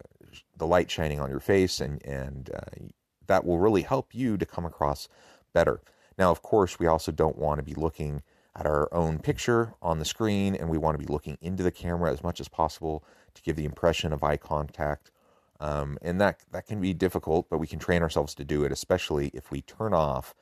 the 0.57 0.67
light 0.67 0.89
shining 0.89 1.19
on 1.19 1.29
your 1.29 1.39
face 1.39 1.79
and 1.79 2.03
and 2.05 2.49
uh, 2.53 2.85
that 3.27 3.45
will 3.45 3.59
really 3.59 3.83
help 3.83 4.13
you 4.13 4.37
to 4.37 4.45
come 4.45 4.65
across 4.65 5.07
better. 5.53 5.81
Now 6.17 6.31
of 6.31 6.41
course 6.41 6.79
we 6.79 6.87
also 6.87 7.11
don't 7.11 7.37
want 7.37 7.59
to 7.59 7.63
be 7.63 7.75
looking 7.75 8.23
at 8.55 8.65
our 8.65 8.93
own 8.93 9.19
picture 9.19 9.73
on 9.81 9.99
the 9.99 10.05
screen 10.05 10.55
and 10.55 10.69
we 10.69 10.77
want 10.77 10.99
to 10.99 11.05
be 11.05 11.11
looking 11.11 11.37
into 11.41 11.63
the 11.63 11.71
camera 11.71 12.11
as 12.11 12.23
much 12.23 12.39
as 12.39 12.47
possible 12.47 13.03
to 13.35 13.41
give 13.41 13.55
the 13.55 13.65
impression 13.65 14.11
of 14.11 14.23
eye 14.23 14.37
contact. 14.37 15.11
Um, 15.59 15.97
and 16.01 16.19
that 16.21 16.39
that 16.51 16.67
can 16.67 16.81
be 16.81 16.93
difficult 16.93 17.47
but 17.49 17.59
we 17.59 17.67
can 17.67 17.79
train 17.79 18.01
ourselves 18.01 18.33
to 18.35 18.45
do 18.45 18.63
it 18.63 18.71
especially 18.71 19.29
if 19.33 19.51
we 19.51 19.61
turn 19.61 19.93
off 19.93 20.33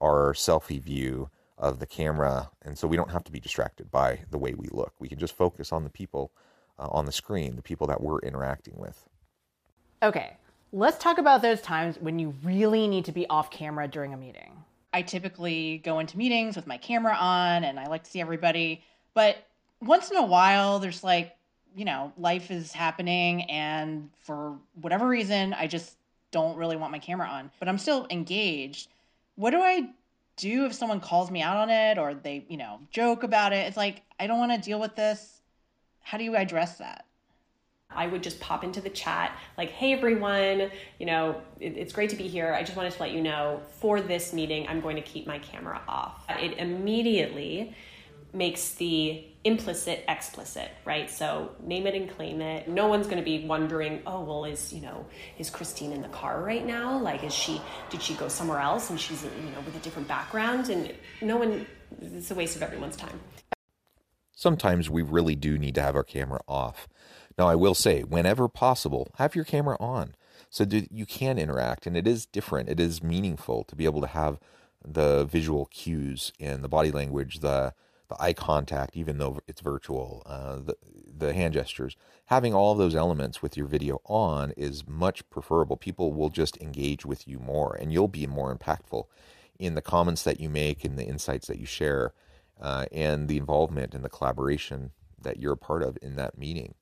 our 0.00 0.32
selfie 0.34 0.80
view 0.80 1.30
of 1.58 1.78
the 1.78 1.86
camera. 1.86 2.50
And 2.62 2.78
so 2.78 2.86
we 2.86 2.96
don't 2.96 3.10
have 3.10 3.24
to 3.24 3.32
be 3.32 3.40
distracted 3.40 3.90
by 3.90 4.20
the 4.30 4.38
way 4.38 4.54
we 4.54 4.68
look. 4.70 4.94
We 4.98 5.08
can 5.08 5.18
just 5.18 5.36
focus 5.36 5.72
on 5.72 5.84
the 5.84 5.90
people 5.90 6.32
uh, 6.78 6.88
on 6.90 7.06
the 7.06 7.12
screen 7.12 7.56
the 7.56 7.62
people 7.62 7.86
that 7.86 8.00
we're 8.00 8.18
interacting 8.20 8.74
with 8.76 9.06
Okay, 10.02 10.36
let's 10.72 10.98
talk 10.98 11.18
about 11.18 11.42
those 11.42 11.60
times 11.60 11.96
when 12.00 12.18
you 12.18 12.34
really 12.44 12.86
need 12.86 13.06
to 13.06 13.12
be 13.12 13.26
off 13.28 13.50
camera 13.50 13.88
during 13.88 14.12
a 14.12 14.16
meeting. 14.16 14.62
I 14.92 15.02
typically 15.02 15.78
go 15.78 15.98
into 15.98 16.18
meetings 16.18 16.54
with 16.54 16.66
my 16.66 16.76
camera 16.76 17.14
on 17.14 17.64
and 17.64 17.80
I 17.80 17.86
like 17.86 18.04
to 18.04 18.10
see 18.10 18.20
everybody. 18.20 18.84
But 19.14 19.38
once 19.80 20.10
in 20.10 20.16
a 20.16 20.24
while, 20.24 20.78
there's 20.78 21.02
like, 21.02 21.34
you 21.74 21.84
know, 21.84 22.12
life 22.18 22.50
is 22.50 22.72
happening. 22.72 23.42
And 23.50 24.10
for 24.20 24.56
whatever 24.80 25.08
reason, 25.08 25.54
I 25.54 25.66
just 25.66 25.96
don't 26.30 26.56
really 26.56 26.76
want 26.76 26.92
my 26.92 26.98
camera 26.98 27.26
on, 27.26 27.50
but 27.58 27.68
I'm 27.68 27.78
still 27.78 28.06
engaged. 28.10 28.88
What 29.36 29.50
do 29.50 29.60
I 29.60 29.90
do 30.36 30.66
if 30.66 30.74
someone 30.74 31.00
calls 31.00 31.30
me 31.30 31.40
out 31.40 31.56
on 31.56 31.70
it 31.70 31.98
or 31.98 32.14
they, 32.14 32.44
you 32.48 32.58
know, 32.58 32.80
joke 32.90 33.22
about 33.22 33.52
it? 33.52 33.66
It's 33.66 33.76
like, 33.76 34.02
I 34.20 34.26
don't 34.26 34.38
want 34.38 34.52
to 34.52 34.58
deal 34.58 34.80
with 34.80 34.94
this. 34.94 35.35
How 36.06 36.18
do 36.18 36.22
you 36.22 36.36
address 36.36 36.78
that? 36.78 37.04
I 37.90 38.06
would 38.06 38.22
just 38.22 38.38
pop 38.38 38.62
into 38.62 38.80
the 38.80 38.90
chat, 38.90 39.36
like, 39.58 39.70
hey 39.70 39.92
everyone, 39.92 40.70
you 41.00 41.06
know, 41.06 41.42
it, 41.58 41.76
it's 41.76 41.92
great 41.92 42.10
to 42.10 42.16
be 42.16 42.28
here. 42.28 42.54
I 42.54 42.62
just 42.62 42.76
wanted 42.76 42.92
to 42.92 43.00
let 43.00 43.10
you 43.10 43.20
know 43.20 43.60
for 43.80 44.00
this 44.00 44.32
meeting, 44.32 44.68
I'm 44.68 44.80
going 44.80 44.94
to 44.94 45.02
keep 45.02 45.26
my 45.26 45.40
camera 45.40 45.82
off. 45.88 46.24
It 46.28 46.58
immediately 46.58 47.74
makes 48.32 48.74
the 48.74 49.24
implicit 49.42 50.04
explicit, 50.06 50.70
right? 50.84 51.10
So 51.10 51.50
name 51.60 51.88
it 51.88 51.96
and 51.96 52.08
claim 52.08 52.40
it. 52.40 52.68
No 52.68 52.86
one's 52.86 53.06
going 53.06 53.18
to 53.18 53.24
be 53.24 53.44
wondering, 53.44 54.00
oh, 54.06 54.20
well, 54.20 54.44
is, 54.44 54.72
you 54.72 54.82
know, 54.82 55.06
is 55.38 55.50
Christine 55.50 55.90
in 55.90 56.02
the 56.02 56.08
car 56.10 56.40
right 56.40 56.64
now? 56.64 56.96
Like, 56.96 57.24
is 57.24 57.34
she, 57.34 57.60
did 57.90 58.00
she 58.00 58.14
go 58.14 58.28
somewhere 58.28 58.60
else 58.60 58.90
and 58.90 59.00
she's, 59.00 59.24
you 59.24 59.50
know, 59.50 59.60
with 59.64 59.74
a 59.74 59.80
different 59.80 60.06
background? 60.06 60.68
And 60.68 60.94
no 61.20 61.36
one, 61.36 61.66
it's 62.00 62.30
a 62.30 62.34
waste 62.36 62.54
of 62.54 62.62
everyone's 62.62 62.96
time. 62.96 63.18
Sometimes 64.36 64.88
we 64.88 65.02
really 65.02 65.34
do 65.34 65.58
need 65.58 65.74
to 65.74 65.82
have 65.82 65.96
our 65.96 66.04
camera 66.04 66.40
off 66.46 66.86
now, 67.38 67.48
I 67.48 67.54
will 67.54 67.74
say, 67.74 68.02
whenever 68.02 68.48
possible, 68.48 69.08
have 69.18 69.34
your 69.34 69.44
camera 69.44 69.76
on 69.78 70.14
so 70.48 70.64
that 70.64 70.90
you 70.90 71.04
can 71.04 71.38
interact. 71.38 71.86
And 71.86 71.96
it 71.96 72.06
is 72.06 72.26
different, 72.26 72.68
it 72.68 72.80
is 72.80 73.02
meaningful 73.02 73.64
to 73.64 73.76
be 73.76 73.84
able 73.84 74.00
to 74.00 74.06
have 74.06 74.38
the 74.82 75.24
visual 75.24 75.66
cues 75.66 76.32
and 76.40 76.62
the 76.62 76.68
body 76.68 76.90
language, 76.90 77.40
the 77.40 77.74
the 78.08 78.22
eye 78.22 78.34
contact, 78.34 78.96
even 78.96 79.18
though 79.18 79.40
it's 79.48 79.60
virtual, 79.60 80.22
uh, 80.26 80.56
the 80.56 80.76
the 81.18 81.34
hand 81.34 81.54
gestures, 81.54 81.96
having 82.26 82.54
all 82.54 82.74
those 82.74 82.94
elements 82.94 83.42
with 83.42 83.56
your 83.56 83.66
video 83.66 84.00
on 84.04 84.52
is 84.56 84.86
much 84.86 85.28
preferable. 85.28 85.76
People 85.76 86.12
will 86.12 86.28
just 86.28 86.56
engage 86.58 87.04
with 87.04 87.26
you 87.26 87.38
more, 87.38 87.74
and 87.74 87.92
you'll 87.92 88.06
be 88.06 88.26
more 88.26 88.54
impactful 88.54 89.04
in 89.58 89.74
the 89.74 89.82
comments 89.82 90.22
that 90.22 90.38
you 90.38 90.48
make 90.48 90.84
and 90.84 90.98
the 90.98 91.04
insights 91.04 91.48
that 91.48 91.58
you 91.58 91.66
share, 91.66 92.12
uh, 92.60 92.86
and 92.92 93.28
the 93.28 93.38
involvement 93.38 93.94
and 93.94 94.04
the 94.04 94.08
collaboration 94.08 94.90
that 95.20 95.38
you're 95.38 95.52
a 95.52 95.58
part 95.58 95.82
of 95.82 95.98
in 96.02 96.16
that 96.16 96.38
meeting. 96.38 96.74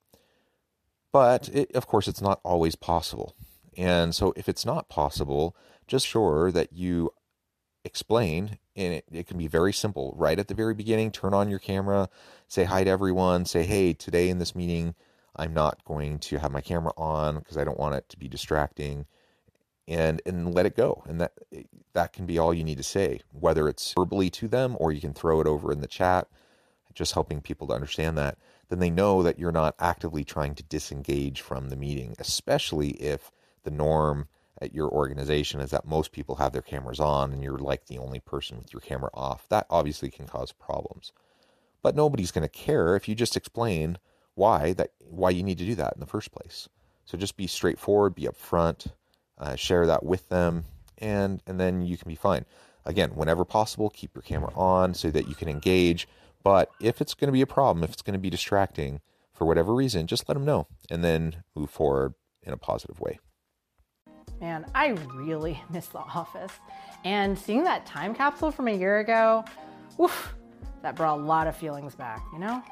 But 1.13 1.49
it, 1.51 1.75
of 1.75 1.87
course, 1.87 2.09
it's 2.09 2.21
not 2.21 2.41
always 2.45 2.75
possible. 2.75 3.35
And 3.77 4.15
so, 4.15 4.33
if 4.37 4.49
it's 4.49 4.65
not 4.65 4.89
possible, 4.89 5.57
just 5.87 6.07
sure 6.07 6.51
that 6.53 6.73
you 6.73 7.11
explain, 7.85 8.59
and 8.75 8.95
it, 8.95 9.05
it 9.13 9.27
can 9.27 9.39
be 9.39 9.47
very 9.47 9.73
simple. 9.73 10.15
Right 10.17 10.39
at 10.39 10.49
the 10.49 10.55
very 10.55 10.75
beginning, 10.75 11.11
turn 11.11 11.35
on 11.35 11.51
your 11.51 11.59
camera, 11.59 12.09
say 12.49 12.65
hi 12.65 12.85
to 12.85 12.91
everyone, 12.91 13.45
say, 13.45 13.65
hey, 13.65 13.93
today 13.93 14.29
in 14.29 14.39
this 14.39 14.55
meeting, 14.55 14.95
I'm 15.37 15.53
not 15.53 15.85
going 15.85 16.19
to 16.21 16.39
have 16.39 16.53
my 16.53 16.61
camera 16.61 16.93
on 16.97 17.39
because 17.39 17.57
I 17.57 17.65
don't 17.65 17.79
want 17.79 17.97
it 17.97 18.09
to 18.11 18.17
be 18.17 18.29
distracting 18.29 19.07
and 19.87 20.23
and 20.25 20.55
let 20.55 20.67
it 20.67 20.77
go 20.77 21.03
and 21.07 21.21
that 21.21 21.33
that 21.93 22.13
can 22.13 22.27
be 22.27 22.39
all 22.39 22.55
you 22.55 22.65
need 22.65 22.79
to 22.79 22.83
say 22.83 23.21
whether 23.33 23.69
it's 23.69 23.93
verbally 23.95 24.31
to 24.31 24.49
them 24.49 24.77
or 24.81 24.93
you 24.93 25.01
can 25.01 25.13
throw 25.13 25.41
it 25.41 25.47
over 25.47 25.71
in 25.71 25.81
the 25.81 25.87
chat 25.87 26.27
just 26.95 27.15
helping 27.15 27.41
people 27.41 27.67
to 27.67 27.75
understand 27.75 28.17
that 28.17 28.39
then 28.69 28.79
they 28.79 28.91
know 28.91 29.23
that 29.23 29.39
you're 29.39 29.53
not 29.53 29.75
actively 29.79 30.25
trying 30.25 30.55
to 30.55 30.63
disengage 30.65 31.41
from 31.41 31.69
the 31.69 31.77
meeting, 31.77 32.15
especially 32.19 32.91
if 32.91 33.31
the 33.63 33.71
norm 33.71 34.29
at 34.61 34.75
your 34.75 34.89
organization 34.91 35.61
is 35.61 35.71
that 35.71 35.87
most 35.87 36.13
people 36.13 36.37
have 36.37 36.53
their 36.53 36.63
cameras 36.63 37.01
on 37.01 37.33
and 37.33 37.43
you're 37.43 37.59
like 37.59 37.87
the 37.87 37.99
only 37.99 38.21
person 38.21 38.59
with 38.59 38.73
your 38.73 38.81
camera 38.81 39.11
off. 39.13 39.49
That 39.49 39.67
obviously 39.69 40.11
can 40.11 40.27
cause 40.27 40.53
problems. 40.53 41.13
But 41.83 41.97
nobody's 41.97 42.31
going 42.31 42.43
to 42.43 42.49
care 42.49 42.97
if 42.97 43.09
you 43.09 43.15
just 43.15 43.37
explain 43.37 43.99
why 44.35 44.73
that 44.73 44.91
why 44.99 45.31
you 45.31 45.43
need 45.43 45.59
to 45.59 45.67
do 45.67 45.75
that 45.75 45.93
in 45.95 46.01
the 46.01 46.07
first 46.07 46.33
place. 46.33 46.69
So 47.05 47.19
just 47.19 47.37
be 47.37 47.47
straightforward, 47.47 48.15
be 48.15 48.23
upfront, 48.23 48.87
uh, 49.39 49.57
share 49.57 49.87
that 49.87 50.05
with 50.05 50.29
them, 50.29 50.65
and 50.99 51.43
and 51.47 51.59
then 51.61 51.83
you 51.83 51.97
can 51.97 52.09
be 52.09 52.17
fine. 52.17 52.45
Again, 52.87 53.11
whenever 53.11 53.45
possible, 53.45 53.89
keep 53.91 54.15
your 54.15 54.23
camera 54.23 54.53
on 54.55 54.93
so 54.95 55.11
that 55.11 55.27
you 55.29 55.35
can 55.35 55.49
engage 55.49 56.07
but 56.45 56.71
if 56.79 57.01
it's 57.01 57.15
going 57.15 57.29
to 57.29 57.33
be 57.33 57.41
a 57.41 57.47
problem, 57.47 57.83
if 57.83 57.91
it's 57.91 58.03
going 58.03 58.13
to 58.13 58.21
be 58.21 58.31
distracting 58.31 59.01
for 59.33 59.47
whatever 59.47 59.75
reason, 59.75 60.07
just 60.07 60.29
let 60.29 60.35
them 60.35 60.45
know 60.45 60.69
and 60.91 61.03
then 61.03 61.43
move 61.57 61.71
forward 61.71 62.15
in 62.43 62.53
a 62.53 62.57
positive 62.57 63.01
way. 63.01 63.19
Man, 64.41 64.67
I 64.75 64.89
really 65.15 65.61
miss 65.71 65.87
The 65.87 65.99
Office. 65.99 66.53
And 67.05 67.37
seeing 67.37 67.65
that 67.65 67.87
time 67.87 68.15
capsule 68.15 68.51
from 68.51 68.69
a 68.69 68.73
year 68.73 69.01
ago, 69.01 69.45
oof, 69.99 70.35
that 70.83 70.95
brought 70.95 71.19
a 71.19 71.23
lot 71.23 71.47
of 71.47 71.57
feelings 71.57 71.95
back, 71.95 72.23
you 72.33 72.39
know? 72.39 72.63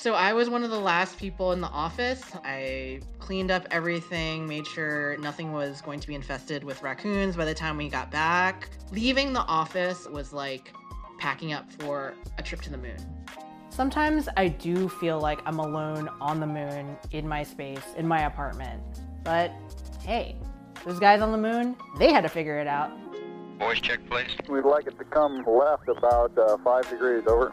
So 0.00 0.14
I 0.14 0.32
was 0.32 0.48
one 0.48 0.62
of 0.62 0.70
the 0.70 0.78
last 0.78 1.18
people 1.18 1.50
in 1.50 1.60
the 1.60 1.66
office. 1.70 2.22
I 2.44 3.00
cleaned 3.18 3.50
up 3.50 3.66
everything, 3.72 4.46
made 4.46 4.64
sure 4.64 5.16
nothing 5.16 5.52
was 5.52 5.80
going 5.80 5.98
to 5.98 6.06
be 6.06 6.14
infested 6.14 6.62
with 6.62 6.80
raccoons 6.82 7.34
by 7.34 7.44
the 7.44 7.52
time 7.52 7.76
we 7.76 7.88
got 7.88 8.08
back. 8.08 8.68
Leaving 8.92 9.32
the 9.32 9.40
office 9.40 10.06
was 10.06 10.32
like 10.32 10.72
packing 11.18 11.52
up 11.52 11.68
for 11.80 12.14
a 12.38 12.44
trip 12.44 12.60
to 12.62 12.70
the 12.70 12.78
moon. 12.78 12.96
Sometimes 13.70 14.28
I 14.36 14.46
do 14.46 14.88
feel 14.88 15.18
like 15.18 15.40
I'm 15.44 15.58
alone 15.58 16.08
on 16.20 16.38
the 16.38 16.46
moon 16.46 16.96
in 17.10 17.26
my 17.26 17.42
space, 17.42 17.82
in 17.96 18.06
my 18.06 18.20
apartment. 18.20 18.80
But 19.24 19.50
hey, 20.04 20.36
those 20.84 21.00
guys 21.00 21.22
on 21.22 21.32
the 21.32 21.38
moon, 21.38 21.76
they 21.98 22.12
had 22.12 22.20
to 22.20 22.28
figure 22.28 22.60
it 22.60 22.68
out. 22.68 22.92
Voice 23.58 23.80
check, 23.80 23.98
please. 24.08 24.30
We'd 24.48 24.64
like 24.64 24.86
it 24.86 24.96
to 24.96 25.04
come 25.04 25.44
left 25.44 25.88
about 25.88 26.38
uh, 26.38 26.56
five 26.58 26.88
degrees 26.88 27.24
over. 27.26 27.52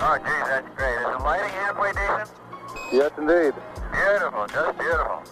Oh, 0.00 0.16
geez, 0.16 0.46
that's 0.46 0.76
great. 0.76 0.94
Is 0.94 1.02
the 1.02 1.22
lighting 1.24 1.50
halfway 1.50 1.90
decent? 1.92 2.30
Yes, 2.92 3.10
indeed. 3.18 3.54
Beautiful, 3.92 4.46
just 4.46 4.78
beautiful. 4.78 5.22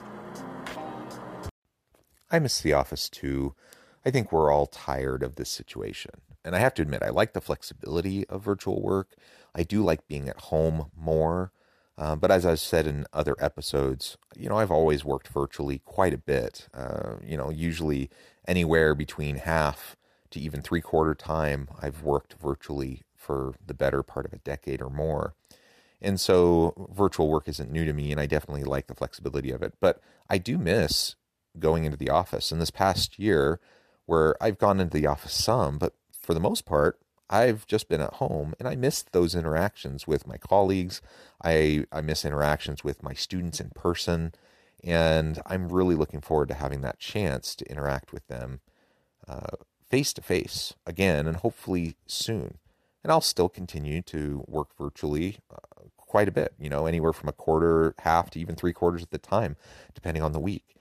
I 2.30 2.38
miss 2.40 2.60
the 2.60 2.72
office 2.72 3.08
too. 3.08 3.54
I 4.04 4.10
think 4.10 4.32
we're 4.32 4.50
all 4.50 4.66
tired 4.66 5.22
of 5.22 5.36
this 5.36 5.50
situation. 5.50 6.12
And 6.44 6.56
I 6.56 6.58
have 6.58 6.74
to 6.74 6.82
admit, 6.82 7.02
I 7.02 7.10
like 7.10 7.32
the 7.32 7.40
flexibility 7.40 8.26
of 8.28 8.42
virtual 8.42 8.82
work. 8.82 9.14
I 9.54 9.62
do 9.62 9.82
like 9.82 10.08
being 10.08 10.28
at 10.28 10.40
home 10.40 10.90
more. 10.96 11.52
Uh, 11.98 12.14
but 12.14 12.30
as 12.30 12.44
I've 12.44 12.60
said 12.60 12.86
in 12.86 13.06
other 13.12 13.36
episodes, 13.38 14.18
you 14.36 14.48
know, 14.48 14.58
I've 14.58 14.70
always 14.70 15.04
worked 15.04 15.28
virtually 15.28 15.78
quite 15.84 16.12
a 16.12 16.18
bit. 16.18 16.68
Uh, 16.74 17.14
you 17.24 17.36
know, 17.36 17.50
usually 17.50 18.10
anywhere 18.46 18.94
between 18.94 19.36
half 19.36 19.96
to 20.30 20.40
even 20.40 20.60
three 20.60 20.80
quarter 20.80 21.14
time, 21.14 21.68
I've 21.80 22.02
worked 22.02 22.34
virtually 22.34 23.02
for 23.26 23.54
the 23.64 23.74
better 23.74 24.02
part 24.02 24.24
of 24.24 24.32
a 24.32 24.38
decade 24.38 24.80
or 24.80 24.90
more. 24.90 25.34
And 26.00 26.20
so 26.20 26.88
virtual 26.94 27.28
work 27.28 27.48
isn't 27.48 27.70
new 27.70 27.84
to 27.84 27.92
me, 27.92 28.12
and 28.12 28.20
I 28.20 28.26
definitely 28.26 28.64
like 28.64 28.86
the 28.86 28.94
flexibility 28.94 29.50
of 29.50 29.62
it. 29.62 29.74
But 29.80 30.00
I 30.30 30.38
do 30.38 30.58
miss 30.58 31.16
going 31.58 31.84
into 31.84 31.96
the 31.96 32.10
office. 32.10 32.52
And 32.52 32.60
this 32.60 32.70
past 32.70 33.18
year, 33.18 33.60
where 34.04 34.40
I've 34.42 34.58
gone 34.58 34.78
into 34.78 34.96
the 34.96 35.06
office 35.06 35.32
some, 35.32 35.78
but 35.78 35.94
for 36.18 36.34
the 36.34 36.40
most 36.40 36.64
part, 36.64 36.98
I've 37.28 37.66
just 37.66 37.88
been 37.88 38.00
at 38.00 38.14
home 38.14 38.54
and 38.58 38.68
I 38.68 38.76
miss 38.76 39.02
those 39.02 39.34
interactions 39.34 40.06
with 40.06 40.26
my 40.26 40.36
colleagues. 40.36 41.02
I, 41.42 41.86
I 41.90 42.00
miss 42.00 42.24
interactions 42.24 42.84
with 42.84 43.02
my 43.02 43.14
students 43.14 43.60
in 43.60 43.70
person. 43.70 44.32
And 44.84 45.40
I'm 45.44 45.68
really 45.68 45.96
looking 45.96 46.20
forward 46.20 46.48
to 46.48 46.54
having 46.54 46.82
that 46.82 47.00
chance 47.00 47.56
to 47.56 47.68
interact 47.70 48.12
with 48.12 48.26
them 48.28 48.60
uh, 49.26 49.56
face 49.88 50.12
to 50.12 50.22
face 50.22 50.74
again 50.86 51.26
and 51.26 51.38
hopefully 51.38 51.96
soon. 52.06 52.58
And 53.06 53.12
I'll 53.12 53.20
still 53.20 53.48
continue 53.48 54.02
to 54.02 54.42
work 54.48 54.76
virtually 54.76 55.36
uh, 55.48 55.84
quite 55.96 56.26
a 56.26 56.32
bit, 56.32 56.54
you 56.58 56.68
know, 56.68 56.86
anywhere 56.86 57.12
from 57.12 57.28
a 57.28 57.32
quarter, 57.32 57.94
half 58.00 58.30
to 58.30 58.40
even 58.40 58.56
three 58.56 58.72
quarters 58.72 59.00
at 59.00 59.12
the 59.12 59.18
time, 59.18 59.54
depending 59.94 60.24
on 60.24 60.32
the 60.32 60.40
week. 60.40 60.74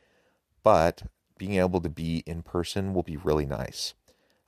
But 0.63 1.03
being 1.37 1.53
able 1.53 1.81
to 1.81 1.89
be 1.89 2.23
in 2.25 2.41
person 2.41 2.95
will 2.95 3.03
be 3.03 3.15
really 3.15 3.45
nice. 3.45 3.93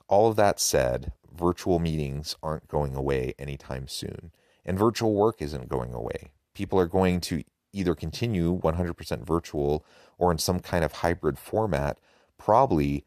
All 0.07 0.27
of 0.27 0.35
that 0.37 0.59
said, 0.59 1.13
virtual 1.31 1.77
meetings 1.77 2.35
aren't 2.41 2.67
going 2.67 2.95
away 2.95 3.35
anytime 3.37 3.87
soon, 3.87 4.31
and 4.65 4.79
virtual 4.79 5.13
work 5.13 5.39
isn't 5.39 5.69
going 5.69 5.93
away. 5.93 6.31
People 6.55 6.79
are 6.79 6.87
going 6.87 7.21
to 7.21 7.43
either 7.73 7.93
continue 7.93 8.59
100% 8.59 9.23
virtual 9.23 9.85
or 10.17 10.31
in 10.31 10.39
some 10.39 10.61
kind 10.61 10.83
of 10.83 10.93
hybrid 10.93 11.37
format, 11.37 11.99
probably 12.39 13.05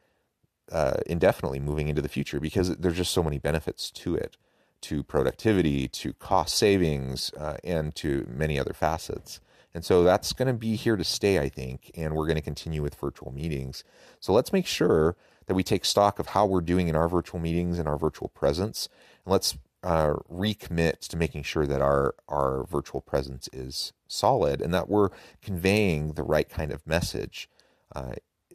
uh, 0.71 0.99
indefinitely 1.07 1.59
moving 1.59 1.89
into 1.89 2.03
the 2.03 2.09
future 2.09 2.39
because 2.39 2.77
there's 2.77 2.99
just 2.99 3.11
so 3.11 3.25
many 3.25 3.41
benefits 3.41 3.91
to 3.91 4.15
it 4.15 4.37
to 4.83 5.03
productivity, 5.03 5.89
to 5.89 6.13
cost 6.15 6.57
savings, 6.57 7.33
uh, 7.35 7.57
and 7.65 7.95
to 7.97 8.27
many 8.31 8.59
other 8.59 8.73
facets. 8.73 9.41
And 9.73 9.85
so 9.85 10.03
that's 10.03 10.33
going 10.33 10.49
to 10.49 10.55
be 10.55 10.75
here 10.77 10.97
to 10.97 11.05
stay, 11.05 11.39
I 11.39 11.49
think, 11.49 11.91
and 11.95 12.15
we're 12.15 12.27
going 12.27 12.37
to 12.37 12.43
continue 12.43 12.83
with 12.83 12.97
virtual 12.97 13.33
meetings. 13.33 13.85
So 14.19 14.33
let's 14.33 14.53
make 14.53 14.67
sure 14.67 15.17
that 15.47 15.55
we 15.55 15.63
take 15.63 15.85
stock 15.85 16.19
of 16.19 16.29
how 16.29 16.47
we're 16.47 16.61
doing 16.61 16.89
in 16.89 16.97
our 16.97 17.09
virtual 17.09 17.41
meetings 17.41 17.79
and 17.79 17.89
our 17.89 17.99
virtual 17.99 18.29
presence, 18.29 18.89
and 19.25 19.33
let's 19.33 19.57
uh, 19.83 20.15
recommit 20.31 21.09
to 21.09 21.17
making 21.17 21.43
sure 21.43 21.67
that 21.67 21.81
our 21.81 22.15
our 22.29 22.65
virtual 22.65 23.01
presence 23.01 23.49
is 23.53 23.93
solid 24.07 24.61
and 24.61 24.75
that 24.75 24.89
we're 24.89 25.09
conveying 25.41 26.13
the 26.13 26.23
right 26.23 26.49
kind 26.49 26.71
of 26.71 26.87
message, 26.87 27.49
uh, 27.95 28.13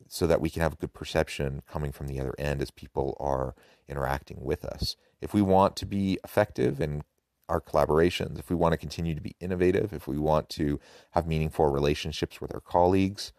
so 0.07 0.27
that 0.27 0.41
we 0.41 0.49
can 0.49 0.61
have 0.61 0.73
a 0.73 0.77
good 0.77 0.93
perception 0.93 1.61
coming 1.67 1.91
from 1.91 2.07
the 2.07 2.19
other 2.19 2.35
end 2.37 2.61
as 2.61 2.71
people 2.71 3.17
are 3.19 3.55
interacting 3.87 4.37
with 4.41 4.63
us. 4.63 4.95
If 5.21 5.33
we 5.33 5.41
want 5.41 5.75
to 5.77 5.85
be 5.85 6.19
effective 6.23 6.79
in 6.79 7.03
our 7.47 7.61
collaborations, 7.61 8.39
if 8.39 8.49
we 8.49 8.55
want 8.55 8.73
to 8.73 8.77
continue 8.77 9.15
to 9.15 9.21
be 9.21 9.35
innovative, 9.39 9.93
if 9.93 10.07
we 10.07 10.17
want 10.17 10.49
to 10.49 10.79
have 11.11 11.27
meaningful 11.27 11.67
relationships 11.67 12.41
with 12.41 12.53
our 12.53 12.61
colleagues, 12.61 13.31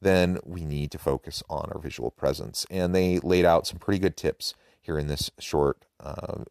then 0.00 0.38
we 0.44 0.64
need 0.64 0.90
to 0.90 0.98
focus 0.98 1.42
on 1.48 1.70
our 1.72 1.80
visual 1.80 2.10
presence. 2.10 2.66
And 2.70 2.94
they 2.94 3.18
laid 3.18 3.44
out 3.44 3.66
some 3.66 3.78
pretty 3.78 3.98
good 3.98 4.16
tips 4.16 4.54
here 4.80 4.98
in 4.98 5.06
this 5.06 5.30
short 5.38 5.84
uh, 6.00 6.44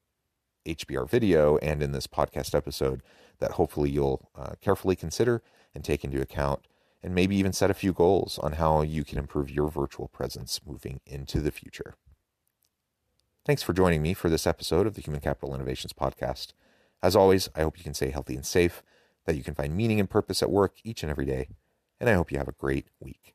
HBR 0.65 1.09
video 1.09 1.57
and 1.57 1.83
in 1.83 1.91
this 1.91 2.07
podcast 2.07 2.55
episode 2.55 3.01
that 3.39 3.51
hopefully 3.51 3.89
you'll 3.89 4.29
uh, 4.35 4.53
carefully 4.61 4.95
consider 4.95 5.41
and 5.73 5.83
take 5.83 6.03
into 6.03 6.21
account, 6.21 6.67
and 7.05 7.13
maybe 7.13 7.35
even 7.35 7.53
set 7.53 7.69
a 7.69 7.75
few 7.75 7.93
goals 7.93 8.39
on 8.39 8.53
how 8.53 8.81
you 8.81 9.03
can 9.03 9.19
improve 9.19 9.51
your 9.51 9.69
virtual 9.69 10.07
presence 10.07 10.59
moving 10.65 11.01
into 11.05 11.39
the 11.39 11.51
future. 11.51 11.93
Thanks 13.45 13.61
for 13.61 13.73
joining 13.73 14.01
me 14.01 14.15
for 14.15 14.27
this 14.27 14.47
episode 14.47 14.87
of 14.87 14.95
the 14.95 15.03
Human 15.03 15.21
Capital 15.21 15.53
Innovations 15.53 15.93
Podcast. 15.93 16.53
As 17.03 17.15
always, 17.15 17.47
I 17.55 17.61
hope 17.61 17.77
you 17.77 17.83
can 17.83 17.93
stay 17.93 18.09
healthy 18.09 18.33
and 18.33 18.43
safe, 18.43 18.81
that 19.25 19.35
you 19.35 19.43
can 19.43 19.53
find 19.53 19.77
meaning 19.77 19.99
and 19.99 20.09
purpose 20.09 20.41
at 20.41 20.49
work 20.49 20.77
each 20.83 21.03
and 21.03 21.11
every 21.11 21.25
day, 21.25 21.49
and 21.99 22.09
I 22.09 22.13
hope 22.13 22.31
you 22.31 22.39
have 22.39 22.47
a 22.47 22.53
great 22.53 22.87
week. 22.99 23.34